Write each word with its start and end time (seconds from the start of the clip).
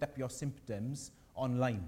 up 0.00 0.16
your 0.16 0.30
symptoms 0.30 1.10
online. 1.34 1.84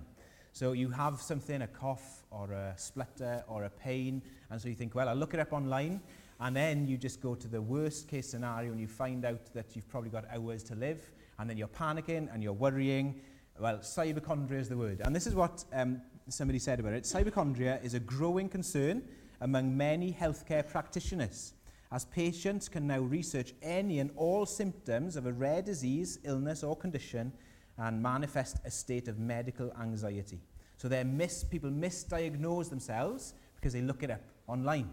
So 0.52 0.72
you 0.72 0.90
have 0.90 1.20
something, 1.20 1.62
a 1.62 1.68
cough 1.68 2.24
or 2.32 2.50
a 2.50 2.74
splutter 2.76 3.44
or 3.46 3.62
a 3.62 3.70
pain, 3.70 4.20
and 4.50 4.60
so 4.60 4.68
you 4.68 4.74
think, 4.74 4.96
well, 4.96 5.08
I'll 5.08 5.14
look 5.14 5.32
it 5.32 5.38
up 5.38 5.52
online, 5.52 6.00
and 6.40 6.56
then 6.56 6.88
you 6.88 6.96
just 6.96 7.20
go 7.20 7.36
to 7.36 7.46
the 7.46 7.62
worst 7.62 8.08
case 8.08 8.28
scenario 8.28 8.72
and 8.72 8.80
you 8.80 8.88
find 8.88 9.24
out 9.24 9.54
that 9.54 9.76
you've 9.76 9.88
probably 9.88 10.10
got 10.10 10.24
hours 10.34 10.64
to 10.64 10.74
live, 10.74 11.08
and 11.38 11.48
then 11.48 11.56
you're 11.56 11.68
panicking 11.68 12.34
and 12.34 12.42
you're 12.42 12.52
worrying. 12.52 13.20
Well, 13.60 13.78
cyberchondria 13.78 14.58
is 14.58 14.68
the 14.68 14.76
word. 14.76 15.02
And 15.04 15.14
this 15.14 15.28
is 15.28 15.36
what 15.36 15.64
um, 15.72 16.02
somebody 16.28 16.58
said 16.58 16.80
about 16.80 16.94
it. 16.94 17.04
Cyberchondria 17.04 17.80
is 17.84 17.94
a 17.94 18.00
growing 18.00 18.48
concern 18.48 19.04
among 19.40 19.76
many 19.76 20.12
healthcare 20.12 20.68
practitioners, 20.68 21.52
as 21.92 22.06
patients 22.06 22.68
can 22.68 22.88
now 22.88 22.98
research 22.98 23.54
any 23.62 24.00
and 24.00 24.10
all 24.16 24.46
symptoms 24.46 25.14
of 25.14 25.26
a 25.26 25.32
rare 25.32 25.62
disease, 25.62 26.18
illness 26.24 26.64
or 26.64 26.74
condition– 26.74 27.32
and 27.80 28.02
manifest 28.02 28.58
a 28.64 28.70
state 28.70 29.08
of 29.08 29.18
medical 29.18 29.72
anxiety. 29.80 30.38
So 30.76 30.86
they 30.86 31.02
miss, 31.02 31.42
people 31.42 31.70
misdiagnose 31.70 32.68
themselves 32.68 33.34
because 33.56 33.72
they 33.72 33.80
look 33.80 34.02
it 34.02 34.10
up 34.10 34.20
online. 34.46 34.90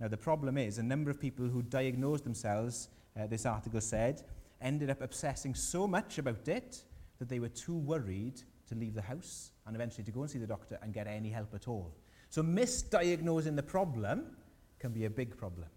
Now, 0.00 0.08
the 0.08 0.16
problem 0.16 0.58
is 0.58 0.78
a 0.78 0.82
number 0.82 1.10
of 1.10 1.18
people 1.18 1.46
who 1.46 1.62
diagnosed 1.62 2.24
themselves, 2.24 2.88
uh, 3.18 3.26
this 3.26 3.46
article 3.46 3.80
said, 3.80 4.22
ended 4.60 4.90
up 4.90 5.00
obsessing 5.00 5.54
so 5.54 5.86
much 5.86 6.18
about 6.18 6.46
it 6.46 6.84
that 7.18 7.28
they 7.28 7.38
were 7.38 7.48
too 7.48 7.76
worried 7.76 8.42
to 8.68 8.74
leave 8.74 8.94
the 8.94 9.02
house 9.02 9.52
and 9.66 9.74
eventually 9.74 10.04
to 10.04 10.10
go 10.10 10.22
and 10.22 10.30
see 10.30 10.38
the 10.38 10.46
doctor 10.46 10.78
and 10.82 10.92
get 10.92 11.06
any 11.06 11.30
help 11.30 11.54
at 11.54 11.68
all. 11.68 11.94
So, 12.28 12.42
misdiagnosing 12.42 13.56
the 13.56 13.62
problem 13.62 14.36
can 14.78 14.92
be 14.92 15.04
a 15.04 15.10
big 15.10 15.36
problem. 15.36 15.68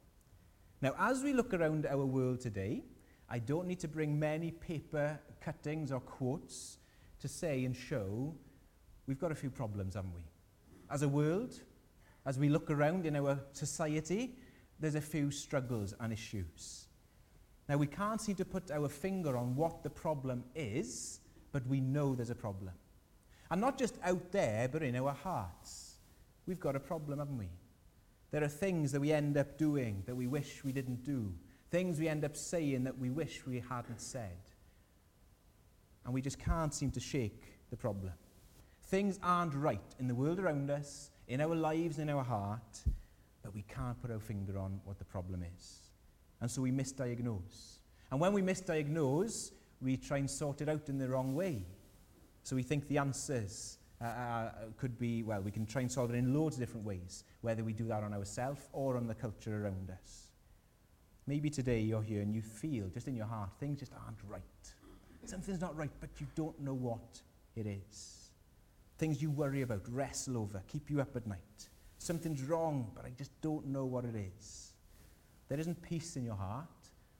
Now, 0.81 0.94
as 0.99 1.23
we 1.23 1.31
look 1.31 1.53
around 1.53 1.85
our 1.85 2.05
world 2.05 2.41
today, 2.41 2.83
I 3.30 3.40
don't 3.40 3.67
need 3.67 3.80
to 3.81 3.88
bring 3.88 4.17
many 4.17 4.52
paper 4.52 5.20
cuttings 5.41 5.91
or 5.91 5.99
quotes 5.99 6.77
to 7.20 7.27
say 7.27 7.66
and 7.66 7.76
show 7.76 8.34
we've 9.05 9.20
got 9.20 9.31
a 9.31 9.36
few 9.36 9.50
problems, 9.50 9.95
haven't 9.95 10.13
we? 10.13 10.22
As 10.89 11.02
a 11.02 11.08
world, 11.08 11.59
as 12.25 12.38
we 12.38 12.50
look 12.50 12.69
around 12.69 13.06
in 13.06 13.16
our 13.16 13.39
society, 13.53 14.36
there's 14.80 14.95
a 14.95 15.02
few 15.02 15.31
struggles 15.31 15.94
and 16.00 16.14
issues. 16.14 16.88
Now, 17.67 17.78
we 17.78 17.88
can't 17.88 18.22
seem 18.22 18.36
to 18.36 18.45
put 18.45 18.72
our 18.72 18.88
finger 18.88 19.36
on 19.36 19.56
what 19.56 19.84
the 19.84 19.89
problem 19.89 20.44
is, 20.56 21.19
but 21.52 21.66
we 21.67 21.81
know 21.81 22.16
there's 22.16 22.30
a 22.30 22.36
problem. 22.36 22.73
And 23.52 23.59
not 23.59 23.78
just 23.78 23.95
out 24.03 24.31
there, 24.31 24.67
but 24.67 24.84
in 24.84 24.95
our 24.95 25.14
hearts. 25.14 25.95
We've 26.45 26.59
got 26.59 26.75
a 26.75 26.80
problem, 26.80 27.19
haven't 27.19 27.38
we? 27.38 27.50
There 28.31 28.44
are 28.44 28.50
things 28.50 28.91
that 28.91 29.02
we 29.02 29.12
end 29.12 29.38
up 29.38 29.58
doing 29.58 30.03
that 30.06 30.16
we 30.16 30.28
wish 30.28 30.64
we 30.64 30.72
didn't 30.72 31.03
do 31.03 31.34
Things 31.69 31.99
we 31.99 32.07
end 32.07 32.23
up 32.23 32.35
saying 32.35 32.83
that 32.85 32.97
we 32.97 33.09
wish 33.09 33.45
we 33.45 33.59
hadn't 33.59 33.99
said. 33.99 34.37
And 36.05 36.13
we 36.13 36.21
just 36.21 36.39
can't 36.39 36.73
seem 36.73 36.91
to 36.91 36.99
shake 36.99 37.43
the 37.69 37.75
problem. 37.75 38.13
Things 38.83 39.19
aren't 39.21 39.53
right 39.53 39.81
in 39.99 40.07
the 40.07 40.15
world 40.15 40.39
around 40.39 40.69
us, 40.69 41.11
in 41.27 41.41
our 41.41 41.55
lives, 41.55 41.99
in 41.99 42.09
our 42.09 42.23
heart, 42.23 42.79
but 43.43 43.53
we 43.53 43.63
can't 43.63 44.01
put 44.01 44.11
our 44.11 44.19
finger 44.19 44.57
on 44.57 44.79
what 44.85 44.97
the 44.97 45.05
problem 45.05 45.43
is. 45.57 45.89
And 46.39 46.49
so 46.49 46.61
we 46.61 46.71
misdiagnose. 46.71 47.79
And 48.11 48.19
when 48.21 48.31
we 48.31 48.41
misdiagnose, 48.41 49.51
we 49.81 49.97
try 49.97 50.19
and 50.19 50.29
sort 50.29 50.61
it 50.61 50.69
out 50.69 50.88
in 50.88 50.97
the 50.97 51.09
wrong 51.09 51.35
way. 51.35 51.65
So 52.43 52.55
we 52.55 52.63
think 52.63 52.88
the 52.88 52.97
answers 52.97 53.77
uh, 54.01 54.05
uh, 54.05 54.51
could 54.77 54.97
be, 54.97 55.23
well, 55.23 55.41
we 55.41 55.51
can 55.51 55.65
try 55.65 55.81
and 55.81 55.91
solve 55.91 56.11
it 56.11 56.15
in 56.15 56.33
loads 56.33 56.55
of 56.55 56.61
different 56.61 56.85
ways, 56.85 57.25
whether 57.41 57.63
we 57.63 57.73
do 57.73 57.85
that 57.88 58.03
on 58.03 58.13
ourselves 58.13 58.69
or 58.71 58.95
on 58.95 59.07
the 59.07 59.15
culture 59.15 59.65
around 59.65 59.91
us. 59.91 60.27
Maybe 61.28 61.50
today 61.50 61.81
you're 61.81 62.02
here 62.02 62.22
and 62.22 62.33
you 62.33 62.42
feel 62.42 62.88
just 62.88 63.09
in 63.09 63.16
your 63.16 63.25
heart 63.25 63.50
things 63.59 63.80
just 63.80 63.92
aren't 63.94 64.20
right. 64.28 64.42
Something's 65.25 65.59
not 65.59 65.75
right, 65.75 65.92
but 66.00 66.09
you 66.19 66.28
don't 66.36 66.58
know 66.61 66.73
what 66.73 67.22
it 67.58 67.67
is. 67.67 68.31
Things 68.97 69.22
you 69.22 69.30
worry 69.30 69.61
about, 69.61 69.81
wrestle 69.89 70.38
over, 70.38 70.64
keep 70.69 70.89
you 70.89 71.02
up 71.02 71.16
at 71.17 71.28
night. 71.28 71.69
Something's 71.97 72.42
wrong, 72.44 72.89
but 72.95 73.06
I 73.06 73.09
just 73.09 73.31
don't 73.42 73.67
know 73.67 73.86
what 73.86 74.06
it 74.06 74.16
is. 74.16 74.72
There 75.50 75.59
isn't 75.59 75.81
peace 75.81 76.16
in 76.16 76.24
your 76.24 76.35
heart, 76.35 76.68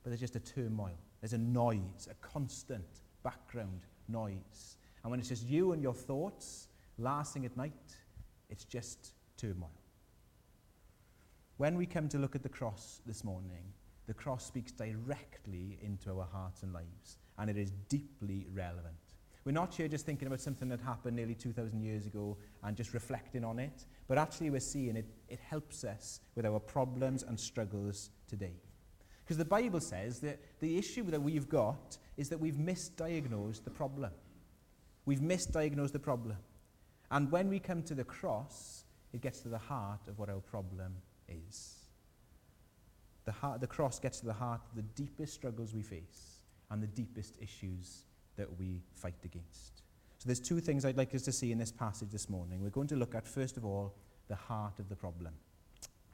but 0.04 0.10
there's 0.10 0.22
just 0.22 0.38
a 0.38 0.40
turmoil. 0.40 0.98
There's 1.20 1.34
a 1.34 1.38
noise, 1.38 2.08
a 2.10 2.14
constant 2.26 3.02
background 3.24 3.82
noise. 4.08 4.78
And 5.04 5.12
when 5.12 5.20
it's 5.20 5.30
just 5.30 5.46
you 5.46 5.74
and 5.74 5.84
your 5.84 5.94
thoughts 5.94 6.70
lasting 6.98 7.46
at 7.46 7.58
night, 7.58 7.74
it's 8.50 8.64
just 8.64 9.12
turmoil. 9.36 9.70
When 11.58 11.76
we 11.76 11.86
come 11.86 12.08
to 12.10 12.18
look 12.18 12.36
at 12.36 12.44
the 12.44 12.50
cross 12.50 13.02
this 13.06 13.24
morning, 13.24 13.74
the 14.08 14.14
cross 14.14 14.46
speaks 14.46 14.72
directly 14.72 15.78
into 15.82 16.10
our 16.12 16.28
hearts 16.32 16.64
and 16.64 16.74
lives, 16.74 17.18
and 17.38 17.50
it 17.50 17.58
is 17.58 17.72
deeply 17.90 18.48
relevant. 18.54 18.96
We're 19.46 19.52
not 19.54 19.74
here 19.74 19.88
just 19.88 20.06
thinking 20.06 20.28
about 20.28 20.42
something 20.42 20.68
that 20.70 20.82
happened 20.82 21.16
nearly 21.16 21.36
2,000 21.36 21.82
years 21.82 22.06
ago 22.06 22.38
and 22.64 22.76
just 22.76 22.94
reflecting 22.94 23.46
on 23.46 23.60
it, 23.60 23.86
but 24.08 24.18
actually 24.18 24.50
we're 24.50 24.60
seeing 24.60 24.98
it, 24.98 25.06
it 25.30 25.40
helps 25.40 25.84
us 25.84 26.20
with 26.36 26.46
our 26.46 26.60
problems 26.60 27.24
and 27.24 27.40
struggles 27.40 28.10
today. 28.28 28.56
Because 29.24 29.38
the 29.38 29.46
Bible 29.46 29.80
says 29.80 30.20
that 30.22 30.40
the 30.60 30.78
issue 30.78 31.04
that 31.04 31.22
we've 31.22 31.50
got 31.50 31.98
is 32.16 32.30
that 32.30 32.40
we've 32.40 32.56
misdiagnosed 32.56 33.64
the 33.64 33.70
problem. 33.70 34.12
We've 35.06 35.20
misdiagnosed 35.20 35.92
the 35.94 36.00
problem. 36.00 36.38
And 37.12 37.32
when 37.32 37.50
we 37.50 37.60
come 37.60 37.84
to 37.84 37.96
the 37.96 38.04
cross, 38.04 38.84
it 39.14 39.22
gets 39.22 39.42
to 39.42 39.50
the 39.50 39.58
heart 39.58 40.08
of 40.08 40.20
what 40.20 40.30
our 40.30 40.40
problem 40.40 40.96
is. 41.30 41.77
The, 43.28 43.34
heart, 43.34 43.60
the 43.60 43.68
cross 43.68 44.00
gets 44.00 44.22
to 44.22 44.26
the 44.26 44.34
heart 44.34 44.62
of 44.70 44.76
the 44.78 44.82
deepest 44.82 45.34
struggles 45.34 45.74
we 45.74 45.82
face 45.82 46.38
and 46.72 46.82
the 46.82 46.88
deepest 46.88 47.36
issues 47.42 48.06
that 48.38 48.48
we 48.58 48.82
fight 48.96 49.20
against. 49.26 49.84
So 50.18 50.28
there's 50.28 50.40
two 50.40 50.62
things 50.62 50.86
I'd 50.86 50.96
like 50.96 51.14
us 51.14 51.24
to 51.24 51.34
see 51.34 51.52
in 51.52 51.58
this 51.58 51.72
passage 51.72 52.10
this 52.10 52.30
morning. 52.30 52.64
We're 52.64 52.70
going 52.70 52.88
to 52.88 52.96
look 52.96 53.16
at, 53.16 53.28
first 53.28 53.58
of 53.58 53.66
all, 53.66 53.94
the 54.30 54.36
heart 54.36 54.80
of 54.80 54.88
the 54.88 54.96
problem. 54.96 55.34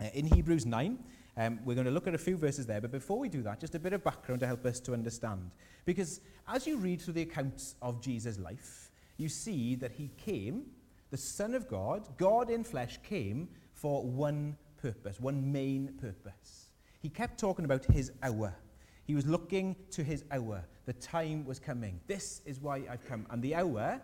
Uh, 0.02 0.06
in 0.16 0.25
Hebrews 0.25 0.66
9, 0.66 0.97
um, 1.38 1.59
we're 1.63 1.75
going 1.75 1.85
to 1.85 1.91
look 1.91 2.07
at 2.07 2.16
a 2.16 2.18
few 2.18 2.35
verses 2.35 2.66
there, 2.66 2.81
but 2.81 2.91
before 2.91 3.19
we 3.19 3.29
do 3.29 3.44
that, 3.44 3.59
just 3.59 3.75
a 3.75 3.79
bit 3.79 3.94
of 3.94 4.03
background 4.03 4.40
to 4.40 4.47
help 4.47 4.66
us 4.66 4.79
to 4.79 4.94
understand. 4.94 5.52
Because 5.85 6.19
as 6.47 6.66
you 6.66 6.78
read 6.78 7.00
through 7.00 7.13
the 7.13 7.22
accounts 7.22 7.75
of 7.84 8.02
Jesus' 8.02 8.40
life, 8.40 8.91
you 9.18 9.29
see 9.29 9.75
that 9.75 9.91
he 9.91 10.09
came, 10.18 10.63
the 11.12 11.18
Son 11.18 11.53
of 11.53 11.68
God, 11.68 12.07
God 12.18 12.50
in 12.50 12.63
flesh, 12.63 12.97
came 13.03 13.50
for 13.72 14.03
one 14.03 14.57
purpose, 14.81 15.19
one 15.19 15.52
main 15.52 15.94
purpose. 16.02 16.72
He 17.03 17.09
kept 17.09 17.38
talking 17.38 17.66
about 17.66 17.84
his 17.86 18.14
hour. 18.24 18.56
He 19.03 19.14
was 19.14 19.28
looking 19.28 19.75
to 19.91 20.06
his 20.06 20.24
hour. 20.31 20.64
The 20.86 20.94
time 20.94 21.44
was 21.46 21.59
coming. 21.59 22.00
This 22.08 22.41
is 22.46 22.62
why 22.62 22.84
I've 22.90 23.06
come. 23.06 23.28
And 23.30 23.44
the 23.44 23.56
hour 23.56 24.02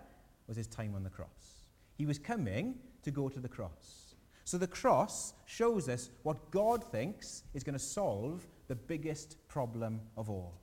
was 0.48 0.58
his 0.58 0.68
time 0.68 0.94
on 0.96 1.04
the 1.04 1.10
cross. 1.10 1.64
He 1.98 2.06
was 2.06 2.20
coming 2.20 2.76
to 3.04 3.10
go 3.10 3.30
to 3.30 3.40
the 3.40 3.48
cross. 3.48 4.16
So 4.44 4.58
the 4.58 4.68
cross 4.68 5.34
shows 5.46 5.88
us 5.88 6.10
what 6.24 6.52
God 6.52 6.84
thinks 6.84 7.44
is 7.54 7.64
going 7.64 7.78
to 7.78 7.80
solve 7.80 8.46
the 8.68 8.76
biggest 8.76 9.38
problem 9.48 10.02
of 10.18 10.30
all. 10.30 10.60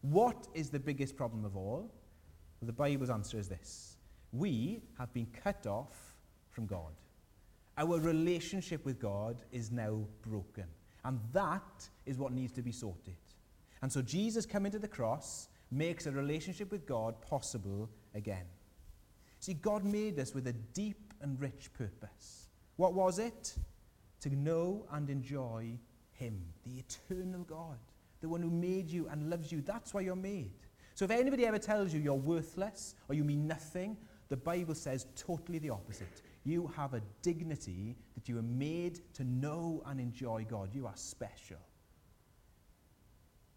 What 0.00 0.48
is 0.54 0.70
the 0.70 0.80
biggest 0.80 1.14
problem 1.14 1.44
of 1.44 1.58
all? 1.58 1.90
Well, 2.60 2.66
the 2.66 2.72
Bible's 2.72 3.10
answer 3.10 3.38
is 3.38 3.48
this 3.48 3.98
We 4.32 4.80
have 4.98 5.12
been 5.12 5.26
cut 5.26 5.66
off 5.66 6.14
from 6.52 6.64
God. 6.64 6.92
Our 7.76 8.00
relationship 8.00 8.82
with 8.86 8.98
God 8.98 9.42
is 9.52 9.70
now 9.70 10.06
broken. 10.22 10.64
And 11.06 11.20
that 11.32 11.88
is 12.04 12.18
what 12.18 12.32
needs 12.32 12.52
to 12.54 12.62
be 12.62 12.72
sorted. 12.72 13.16
And 13.80 13.92
so 13.92 14.02
Jesus 14.02 14.44
coming 14.44 14.72
to 14.72 14.78
the 14.80 14.88
cross 14.88 15.48
makes 15.70 16.06
a 16.06 16.10
relationship 16.10 16.72
with 16.72 16.84
God 16.84 17.20
possible 17.22 17.88
again. 18.14 18.46
See, 19.38 19.54
God 19.54 19.84
made 19.84 20.18
us 20.18 20.34
with 20.34 20.48
a 20.48 20.52
deep 20.52 21.14
and 21.22 21.40
rich 21.40 21.72
purpose. 21.74 22.48
What 22.74 22.92
was 22.92 23.20
it? 23.20 23.54
To 24.22 24.34
know 24.34 24.84
and 24.90 25.08
enjoy 25.08 25.78
Him, 26.12 26.42
the 26.64 26.80
eternal 26.80 27.44
God, 27.44 27.78
the 28.20 28.28
one 28.28 28.42
who 28.42 28.50
made 28.50 28.90
you 28.90 29.06
and 29.06 29.30
loves 29.30 29.52
you. 29.52 29.60
That's 29.60 29.94
why 29.94 30.00
you're 30.00 30.16
made. 30.16 30.50
So 30.94 31.04
if 31.04 31.12
anybody 31.12 31.46
ever 31.46 31.58
tells 31.58 31.94
you 31.94 32.00
you're 32.00 32.14
worthless 32.14 32.96
or 33.08 33.14
you 33.14 33.22
mean 33.22 33.46
nothing, 33.46 33.96
the 34.28 34.36
Bible 34.36 34.74
says 34.74 35.06
totally 35.14 35.60
the 35.60 35.70
opposite. 35.70 36.22
You 36.46 36.70
have 36.76 36.94
a 36.94 37.02
dignity 37.22 37.96
that 38.14 38.28
you 38.28 38.38
are 38.38 38.42
made 38.42 39.00
to 39.14 39.24
know 39.24 39.82
and 39.84 39.98
enjoy 39.98 40.46
God. 40.48 40.72
You 40.72 40.86
are 40.86 40.94
special. 40.94 41.58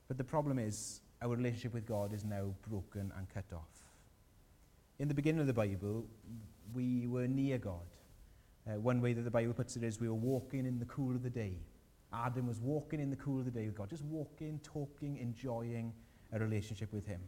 But 0.07 0.18
the 0.18 0.24
problem 0.24 0.57
is, 0.57 1.01
our 1.21 1.36
relationship 1.36 1.75
with 1.75 1.86
God 1.86 2.13
is 2.13 2.25
now 2.25 2.51
broken 2.68 3.13
and 3.15 3.30
cut 3.31 3.45
off. 3.53 3.69
In 4.97 5.07
the 5.07 5.13
beginning 5.13 5.39
of 5.39 5.45
the 5.45 5.53
Bible, 5.53 6.07
we 6.74 7.06
were 7.06 7.27
near 7.27 7.59
God. 7.59 7.86
Uh, 8.68 8.80
one 8.80 9.01
way 9.01 9.13
that 9.13 9.21
the 9.21 9.30
Bible 9.30 9.53
puts 9.53 9.75
it 9.75 9.83
is 9.83 10.00
we 10.00 10.09
were 10.09 10.15
walking 10.15 10.65
in 10.65 10.80
the 10.80 10.86
cool 10.86 11.13
of 11.13 11.21
the 11.21 11.30
day. 11.30 11.59
Adam 12.12 12.47
was 12.47 12.59
walking 12.59 13.00
in 13.00 13.12
the 13.12 13.15
cool 13.18 13.38
of 13.38 13.45
the 13.45 13.51
day 13.51 13.68
with 13.68 13.75
God, 13.75 13.91
just 13.91 14.06
walking, 14.06 14.59
talking, 14.63 15.15
enjoying 15.18 15.94
a 16.33 16.39
relationship 16.39 16.91
with 16.91 17.06
Him. 17.06 17.21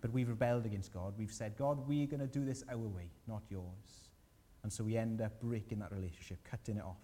But 0.00 0.12
we've 0.12 0.28
rebelled 0.28 0.64
against 0.64 0.92
God. 0.92 1.14
We've 1.18 1.32
said, 1.32 1.56
God, 1.56 1.88
we're 1.88 2.06
going 2.06 2.20
to 2.20 2.28
do 2.28 2.44
this 2.44 2.62
our 2.70 2.78
way, 2.78 3.10
not 3.26 3.42
yours. 3.50 4.03
And 4.64 4.72
so 4.72 4.82
we 4.82 4.96
end 4.96 5.20
up 5.20 5.38
breaking 5.40 5.78
that 5.80 5.92
relationship, 5.92 6.38
cutting 6.42 6.78
it 6.78 6.82
off. 6.82 6.96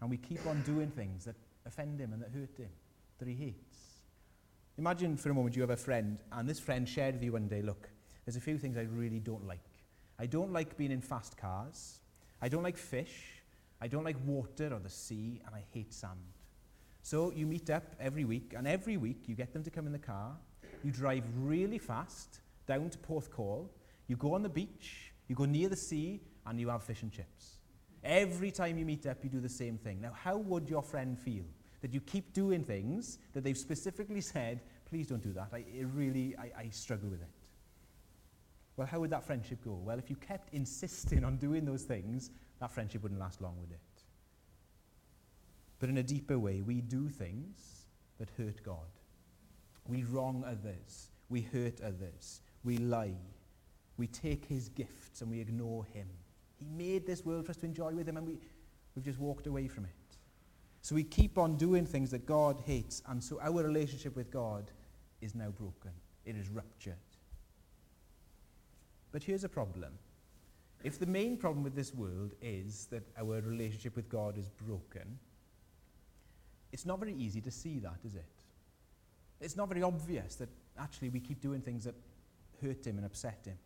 And 0.00 0.10
we 0.10 0.18
keep 0.18 0.46
on 0.46 0.62
doing 0.62 0.90
things 0.90 1.24
that 1.24 1.34
offend 1.66 1.98
him 1.98 2.12
and 2.12 2.22
that 2.22 2.30
hurt 2.30 2.56
him, 2.58 2.68
that 3.18 3.26
he 3.26 3.34
hates. 3.34 3.78
Imagine 4.76 5.16
for 5.16 5.30
a 5.30 5.34
moment 5.34 5.56
you 5.56 5.62
have 5.62 5.70
a 5.70 5.76
friend, 5.76 6.18
and 6.30 6.48
this 6.48 6.60
friend 6.60 6.88
shared 6.88 7.14
with 7.14 7.22
you 7.22 7.32
one 7.32 7.48
day, 7.48 7.62
look, 7.62 7.88
there's 8.24 8.36
a 8.36 8.40
few 8.40 8.58
things 8.58 8.76
I 8.76 8.82
really 8.82 9.18
don't 9.18 9.46
like. 9.46 9.64
I 10.18 10.26
don't 10.26 10.52
like 10.52 10.76
being 10.76 10.90
in 10.90 11.00
fast 11.00 11.36
cars. 11.36 12.00
I 12.40 12.48
don't 12.48 12.62
like 12.62 12.76
fish. 12.76 13.42
I 13.80 13.88
don't 13.88 14.04
like 14.04 14.16
water 14.26 14.72
or 14.72 14.78
the 14.78 14.90
sea, 14.90 15.40
and 15.46 15.54
I 15.54 15.64
hate 15.72 15.92
sand. 15.92 16.20
So 17.02 17.32
you 17.32 17.46
meet 17.46 17.70
up 17.70 17.96
every 17.98 18.24
week, 18.24 18.54
and 18.56 18.68
every 18.68 18.98
week 18.98 19.22
you 19.26 19.34
get 19.34 19.52
them 19.52 19.62
to 19.64 19.70
come 19.70 19.86
in 19.86 19.92
the 19.92 19.98
car. 19.98 20.36
You 20.84 20.92
drive 20.92 21.24
really 21.36 21.78
fast 21.78 22.40
down 22.66 22.90
to 22.90 22.98
Porthcawl. 22.98 23.68
You 24.06 24.16
go 24.16 24.34
on 24.34 24.42
the 24.42 24.48
beach, 24.48 25.12
you 25.28 25.34
go 25.34 25.46
near 25.46 25.68
the 25.68 25.76
sea, 25.76 26.20
and 26.46 26.60
you 26.60 26.68
have 26.68 26.82
fish 26.82 27.02
and 27.02 27.12
chips. 27.12 27.58
Every 28.04 28.50
time 28.50 28.78
you 28.78 28.84
meet 28.84 29.06
up, 29.06 29.18
you 29.22 29.30
do 29.30 29.40
the 29.40 29.48
same 29.48 29.78
thing. 29.78 30.00
Now, 30.00 30.12
how 30.12 30.36
would 30.36 30.68
your 30.68 30.82
friend 30.82 31.18
feel? 31.18 31.44
That 31.82 31.92
you 31.92 32.00
keep 32.00 32.32
doing 32.32 32.64
things 32.64 33.18
that 33.32 33.44
they've 33.44 33.58
specifically 33.58 34.20
said, 34.34 34.60
please 34.88 35.08
don't 35.08 35.22
do 35.22 35.32
that. 35.32 35.48
I, 35.52 35.64
really, 35.94 36.36
I, 36.36 36.62
I 36.62 36.68
struggle 36.70 37.08
with 37.08 37.22
it. 37.22 37.28
Well, 38.76 38.86
how 38.86 39.00
would 39.00 39.10
that 39.10 39.24
friendship 39.24 39.58
go? 39.64 39.78
Well, 39.84 39.98
if 39.98 40.08
you 40.08 40.16
kept 40.16 40.52
insisting 40.54 41.24
on 41.24 41.36
doing 41.36 41.64
those 41.64 41.82
things, 41.82 42.30
that 42.60 42.70
friendship 42.70 43.02
wouldn't 43.02 43.20
last 43.20 43.40
long, 43.40 43.56
would 43.60 43.70
it? 43.70 43.80
But 45.78 45.88
in 45.88 45.98
a 45.98 46.02
deeper 46.02 46.38
way, 46.38 46.62
we 46.62 46.80
do 46.80 47.08
things 47.08 47.86
that 48.18 48.30
hurt 48.38 48.62
God. 48.62 48.86
We 49.86 50.04
wrong 50.04 50.44
others. 50.46 51.08
We 51.28 51.42
hurt 51.42 51.80
others. 51.80 52.40
We 52.64 52.78
lie. 52.78 53.16
We 53.96 54.06
take 54.06 54.44
his 54.44 54.68
gifts 54.68 55.20
and 55.20 55.30
we 55.30 55.40
ignore 55.40 55.84
him. 55.86 56.06
He 56.62 56.76
made 56.76 57.06
this 57.06 57.24
world 57.24 57.46
for 57.46 57.50
us 57.50 57.56
to 57.58 57.66
enjoy 57.66 57.92
with 57.92 58.08
him 58.08 58.16
and 58.16 58.26
we, 58.26 58.38
we've 58.94 59.04
just 59.04 59.18
walked 59.18 59.46
away 59.46 59.66
from 59.66 59.84
it. 59.84 59.90
So 60.80 60.94
we 60.94 61.04
keep 61.04 61.38
on 61.38 61.56
doing 61.56 61.86
things 61.86 62.10
that 62.10 62.26
God 62.26 62.62
hates 62.64 63.02
and 63.08 63.22
so 63.22 63.40
our 63.40 63.62
relationship 63.62 64.14
with 64.16 64.30
God 64.30 64.70
is 65.20 65.34
now 65.34 65.50
broken. 65.50 65.90
It 66.24 66.36
is 66.36 66.48
ruptured. 66.48 66.94
But 69.10 69.22
here's 69.22 69.44
a 69.44 69.48
problem. 69.48 69.98
If 70.84 70.98
the 70.98 71.06
main 71.06 71.36
problem 71.36 71.62
with 71.62 71.74
this 71.74 71.94
world 71.94 72.34
is 72.40 72.86
that 72.90 73.02
our 73.18 73.40
relationship 73.40 73.94
with 73.94 74.08
God 74.08 74.38
is 74.38 74.48
broken, 74.48 75.18
it's 76.72 76.86
not 76.86 76.98
very 76.98 77.14
easy 77.14 77.40
to 77.40 77.50
see 77.50 77.78
that, 77.80 77.98
is 78.04 78.14
it? 78.14 78.24
It's 79.40 79.56
not 79.56 79.68
very 79.68 79.82
obvious 79.82 80.36
that 80.36 80.48
actually 80.78 81.10
we 81.10 81.20
keep 81.20 81.40
doing 81.40 81.60
things 81.60 81.84
that 81.84 81.94
hurt 82.60 82.86
him 82.86 82.96
and 82.96 83.06
upset 83.06 83.42
him. 83.44 83.58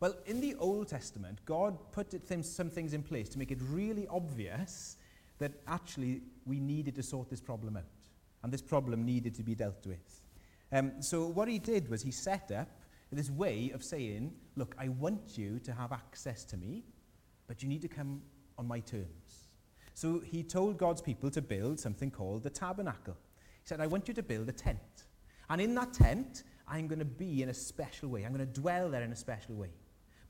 Well, 0.00 0.14
in 0.26 0.40
the 0.40 0.54
Old 0.54 0.88
Testament, 0.88 1.40
God 1.44 1.76
put 1.90 2.14
some 2.44 2.70
things 2.70 2.94
in 2.94 3.02
place 3.02 3.28
to 3.30 3.38
make 3.38 3.50
it 3.50 3.58
really 3.62 4.06
obvious 4.06 4.96
that 5.38 5.52
actually 5.66 6.22
we 6.46 6.60
needed 6.60 6.94
to 6.96 7.02
sort 7.02 7.28
this 7.28 7.40
problem 7.40 7.76
out. 7.76 7.84
And 8.42 8.52
this 8.52 8.62
problem 8.62 9.04
needed 9.04 9.34
to 9.34 9.42
be 9.42 9.56
dealt 9.56 9.84
with. 9.86 10.22
Um, 10.70 11.02
so 11.02 11.26
what 11.26 11.48
he 11.48 11.58
did 11.58 11.88
was 11.88 12.02
he 12.02 12.12
set 12.12 12.52
up 12.52 12.68
this 13.10 13.30
way 13.30 13.70
of 13.74 13.82
saying, 13.82 14.32
look, 14.54 14.76
I 14.78 14.88
want 14.88 15.36
you 15.36 15.58
to 15.60 15.72
have 15.72 15.92
access 15.92 16.44
to 16.44 16.56
me, 16.56 16.84
but 17.48 17.62
you 17.62 17.68
need 17.68 17.82
to 17.82 17.88
come 17.88 18.22
on 18.56 18.68
my 18.68 18.80
terms. 18.80 19.48
So 19.94 20.20
he 20.20 20.44
told 20.44 20.78
God's 20.78 21.00
people 21.00 21.30
to 21.30 21.42
build 21.42 21.80
something 21.80 22.10
called 22.10 22.44
the 22.44 22.50
tabernacle. 22.50 23.16
He 23.62 23.68
said, 23.68 23.80
I 23.80 23.88
want 23.88 24.06
you 24.06 24.14
to 24.14 24.22
build 24.22 24.48
a 24.48 24.52
tent. 24.52 25.06
And 25.50 25.60
in 25.60 25.74
that 25.74 25.92
tent, 25.92 26.44
I'm 26.68 26.86
going 26.86 26.98
to 26.98 27.04
be 27.04 27.42
in 27.42 27.48
a 27.48 27.54
special 27.54 28.10
way. 28.10 28.24
I'm 28.24 28.32
going 28.32 28.46
to 28.46 28.60
dwell 28.60 28.90
there 28.90 29.02
in 29.02 29.10
a 29.10 29.16
special 29.16 29.56
way. 29.56 29.70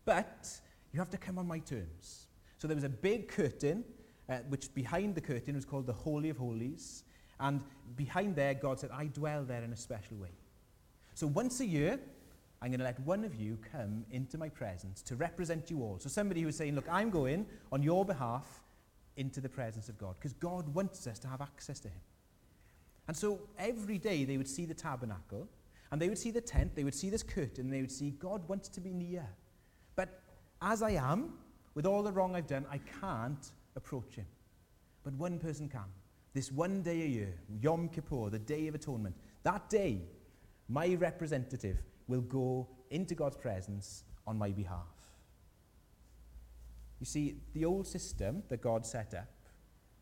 But 0.09 0.49
you 0.91 0.99
have 1.01 1.11
to 1.11 1.19
come 1.19 1.39
on 1.39 1.47
my 1.47 1.59
terms. 1.59 2.29
So 2.57 2.67
there 2.67 2.75
was 2.75 2.85
a 2.85 2.89
big 2.89 3.29
curtain, 3.29 3.85
uh, 4.31 4.39
which 4.49 4.73
behind 4.73 5.15
the 5.15 5.21
curtain 5.21 5.55
was 5.55 5.67
called 5.67 5.87
the 5.87 5.93
Holy 5.93 6.31
of 6.31 6.39
Holies. 6.39 7.05
And 7.39 7.61
behind 7.95 8.35
there, 8.35 8.55
God 8.55 8.81
said, 8.81 8.89
I 8.91 9.09
dwell 9.09 9.45
there 9.45 9.63
in 9.63 9.71
a 9.71 9.77
special 9.77 10.17
way. 10.17 10.31
So 11.13 11.27
once 11.27 11.61
a 11.61 11.67
year, 11.67 12.01
I'm 12.63 12.71
going 12.71 12.79
to 12.79 12.87
let 12.87 12.99
one 13.01 13.23
of 13.23 13.35
you 13.35 13.59
come 13.71 14.07
into 14.11 14.39
my 14.39 14.49
presence 14.49 15.03
to 15.03 15.15
represent 15.15 15.71
you 15.71 15.83
all. 15.83 15.99
So 15.99 16.09
somebody 16.09 16.41
who 16.41 16.49
is 16.49 16.57
saying, 16.57 16.75
look, 16.75 16.89
I'm 16.91 17.11
going 17.11 17.45
on 17.71 17.83
your 17.83 18.03
behalf 18.07 18.47
into 19.19 19.43
the 19.43 19.49
presence 19.51 19.91
of 19.91 19.99
God 19.99 20.15
because 20.19 20.33
God 20.33 20.75
wants 20.75 21.07
us 21.07 21.19
to 21.19 21.29
have 21.29 21.43
access 21.43 21.81
to 21.81 21.89
him. 21.89 22.01
And 23.09 23.15
so 23.15 23.41
every 23.59 23.99
day 23.99 24.25
they 24.25 24.39
would 24.39 24.49
see 24.49 24.65
the 24.65 24.73
tabernacle 24.73 25.47
and 25.93 26.01
they 26.01 26.09
would 26.09 26.17
see 26.17 26.31
the 26.31 26.41
tent, 26.41 26.75
they 26.75 26.85
would 26.85 26.95
see 26.95 27.11
this 27.11 27.23
curtain, 27.23 27.67
and 27.67 27.73
they 27.75 27.83
would 27.83 27.93
see 27.93 28.13
God 28.13 28.49
wants 28.49 28.71
to 28.71 28.81
be 28.81 28.95
near. 28.95 29.29
As 30.61 30.83
I 30.83 30.93
am, 30.93 31.35
with 31.75 31.87
all 31.87 32.03
the 32.03 32.13
wrong 32.13 32.35
I've 32.35 32.47
done, 32.47 32.67
I 32.71 32.79
can't 33.01 33.53
approach 33.77 34.17
him. 34.17 34.27
But 35.05 35.15
one 35.15 35.39
person 35.39 35.69
can. 35.69 35.85
This 36.35 36.51
one 36.53 36.83
day 36.83 37.03
a 37.03 37.07
year, 37.07 37.35
Yom 37.61 37.89
Kippur, 37.89 38.31
the 38.31 38.39
Day 38.39 38.67
of 38.67 38.75
Atonement, 38.75 39.15
that 39.45 39.71
day, 39.71 40.03
my 40.69 40.95
representative 40.95 41.79
will 42.09 42.21
go 42.21 42.69
into 42.91 43.15
God's 43.15 43.37
presence 43.37 44.05
on 44.27 44.37
my 44.37 44.51
behalf. 44.51 44.87
You 47.01 47.07
see, 47.07 47.37
the 47.55 47.65
old 47.65 47.87
system 47.87 48.43
that 48.49 48.61
God 48.61 48.85
set 48.85 49.15
up 49.15 49.29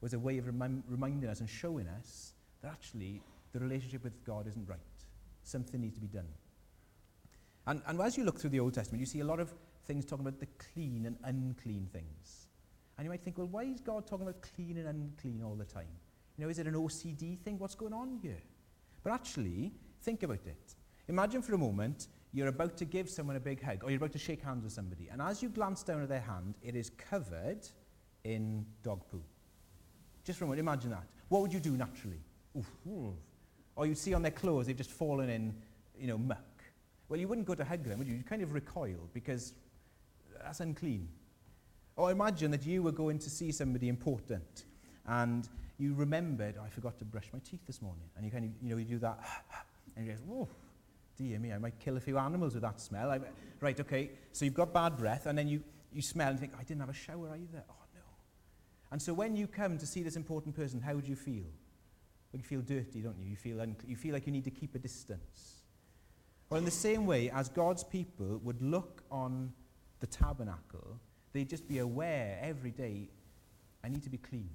was 0.01 0.15
a 0.15 0.19
way 0.19 0.39
of 0.39 0.47
remi- 0.47 0.83
reminding 0.89 1.29
us 1.29 1.41
and 1.41 1.49
showing 1.49 1.87
us 1.89 2.33
that 2.63 2.73
actually 2.73 3.21
the 3.53 3.61
relationship 3.61 4.03
with 4.03 4.25
God 4.25 4.47
isn't 4.49 4.69
right. 4.69 4.79
Something 5.43 5.81
needs 5.81 5.95
to 5.95 6.01
be 6.01 6.07
done. 6.07 6.29
And, 7.67 7.83
and 7.87 8.01
as 8.01 8.17
you 8.17 8.25
look 8.25 8.39
through 8.39 8.51
the 8.51 8.61
Old 8.61 8.75
Testament, 8.75 9.01
you 9.01 9.07
see 9.07 9.21
a 9.21 9.25
lot 9.25 9.41
of 9.41 9.55
things 9.87 10.05
talking 10.05 10.27
about 10.27 10.41
the 10.41 10.49
clean 10.73 11.07
and 11.07 11.17
unclean 11.25 11.89
things. 11.93 12.47
And 12.97 13.05
you 13.05 13.11
might 13.11 13.23
think, 13.23 13.39
well, 13.39 13.47
why 13.47 13.65
is 13.65 13.81
God 13.81 14.07
talking 14.07 14.27
about 14.27 14.43
clean 14.55 14.79
and 14.79 14.89
unclean 14.89 15.43
all 15.45 15.55
the 15.55 15.65
time? 15.65 15.89
You 16.37 16.45
know, 16.45 16.51
is 16.51 16.59
it 16.59 16.67
an 16.67 16.75
OCD 16.75 17.39
thing? 17.39 17.59
What's 17.59 17.75
going 17.75 17.93
on 17.93 18.19
here? 18.23 18.43
But 19.03 19.13
actually, 19.13 19.73
think 20.03 20.23
about 20.23 20.47
it. 20.47 20.75
Imagine 21.09 21.43
for 21.43 21.55
a 21.55 21.59
moment 21.59 22.09
you're 22.33 22.49
about 22.49 22.77
to 22.77 22.85
give 22.85 23.09
someone 23.09 23.37
a 23.37 23.41
big 23.41 23.63
hug 23.63 23.83
or 23.83 23.91
you're 23.91 23.99
about 23.99 24.13
to 24.13 24.19
shake 24.19 24.43
hands 24.43 24.65
with 24.65 24.73
somebody. 24.73 25.09
And 25.11 25.23
as 25.23 25.43
you 25.43 25.49
glance 25.49 25.83
down 25.83 26.03
at 26.03 26.09
their 26.09 26.21
hand, 26.21 26.55
it 26.63 26.75
is 26.75 26.91
covered 26.91 27.67
in 28.25 28.67
dog 28.83 29.03
poo. 29.11 29.23
Just 30.25 30.39
for 30.39 30.45
a 30.45 30.49
moment, 30.49 30.61
imagine 30.61 30.91
that. 30.91 31.05
What 31.29 31.43
would 31.43 31.53
you 31.53 31.61
do 31.61 31.77
naturally? 31.77 32.21
Oof, 32.59 32.71
oof. 32.89 33.15
Or 33.77 33.87
you'd 33.87 33.99
see 33.99 34.13
on 34.15 34.23
their 34.23 34.33
clothes 34.33 34.67
they've 34.67 34.77
just 34.77 34.91
fallen 34.91 35.31
in, 35.31 35.55
you 35.99 36.07
know, 36.09 36.19
muck. 36.19 36.63
Well, 37.09 37.21
you 37.21 37.29
wouldn't 37.29 37.47
go 37.47 37.55
to 37.55 37.65
hug 37.65 37.85
them, 37.85 37.99
would 37.99 38.09
you? 38.09 38.17
You'd 38.17 38.27
kind 38.27 38.43
of 38.43 38.53
recoil 38.53 39.09
because 39.15 39.55
that's 40.47 40.61
unclean. 40.61 41.09
Or 41.97 42.11
imagine 42.11 42.51
that 42.53 42.65
you 42.65 42.83
were 42.83 42.93
going 42.93 43.19
to 43.19 43.31
see 43.31 43.51
somebody 43.53 43.89
important 43.89 44.65
and 45.07 45.49
you 45.79 45.95
remembered, 45.95 46.57
oh, 46.59 46.65
I 46.65 46.69
forgot 46.69 46.99
to 46.99 47.05
brush 47.05 47.29
my 47.33 47.41
teeth 47.41 47.61
this 47.67 47.83
morning. 47.83 48.09
And 48.17 48.25
you 48.25 48.31
kind 48.31 48.45
of, 48.45 48.51
you 48.63 48.71
know, 48.71 48.77
you 48.77 48.85
do 48.85 48.99
that, 49.01 49.19
and 49.97 50.07
you 50.07 50.13
go, 50.13 50.19
oh, 50.33 50.49
dear 51.17 51.39
me, 51.39 51.53
I 51.53 51.59
might 51.59 51.79
kill 51.79 51.97
a 51.97 52.01
few 52.01 52.19
animals 52.19 52.55
with 52.55 52.63
that 52.63 52.81
smell. 52.81 53.11
I, 53.11 53.21
right, 53.61 53.79
okay, 53.79 54.11
so 54.33 54.45
you've 54.45 54.55
got 54.55 54.73
bad 54.73 54.97
breath, 54.97 55.27
and 55.27 55.37
then 55.37 55.49
you, 55.49 55.63
you 55.93 56.03
smell 56.03 56.31
and 56.31 56.41
think, 56.41 56.53
I 56.59 56.63
didn't 56.63 56.81
have 56.81 56.89
a 56.89 56.95
shower 56.95 57.29
either. 57.35 57.65
Oh, 57.69 57.85
no. 57.95 58.01
And 58.91 59.01
so 59.01 59.13
when 59.13 59.37
you 59.37 59.47
come 59.47 59.79
to 59.79 59.87
see 59.87 60.03
this 60.03 60.17
important 60.17 60.57
person, 60.57 60.81
how 60.81 60.95
would 60.95 61.07
you 61.07 61.17
feel? 61.17 61.45
Well, 62.33 62.41
you 62.41 62.45
feel 62.45 62.63
dirty, 62.63 63.01
don't 63.01 63.19
you? 63.19 63.31
You 63.31 63.37
feel, 63.37 63.65
you 63.87 63.97
feel 63.97 64.13
like 64.13 64.27
you 64.27 64.33
need 64.33 64.45
to 64.45 64.51
keep 64.51 64.75
a 64.75 64.79
distance. 64.79 65.63
Well, 66.49 66.59
in 66.59 66.65
the 66.65 66.71
same 66.71 67.07
way, 67.07 67.31
as 67.31 67.49
God's 67.49 67.85
people 67.85 68.41
would 68.45 68.63
look 68.63 69.03
on 69.11 69.53
the 70.07 70.17
tabernacle, 70.17 71.01
they'd 71.33 71.49
just 71.49 71.67
be 71.69 71.79
aware 71.79 72.39
every 72.43 72.71
day, 72.71 73.09
I 73.85 73.89
need 73.89 74.03
to 74.05 74.11
be 74.11 74.19
clean. 74.19 74.49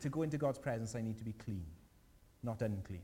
To 0.00 0.08
go 0.08 0.22
into 0.22 0.38
God's 0.38 0.58
presence, 0.58 0.94
I 0.94 1.02
need 1.02 1.18
to 1.18 1.24
be 1.24 1.32
clean, 1.32 1.64
not 2.42 2.62
unclean. 2.62 3.02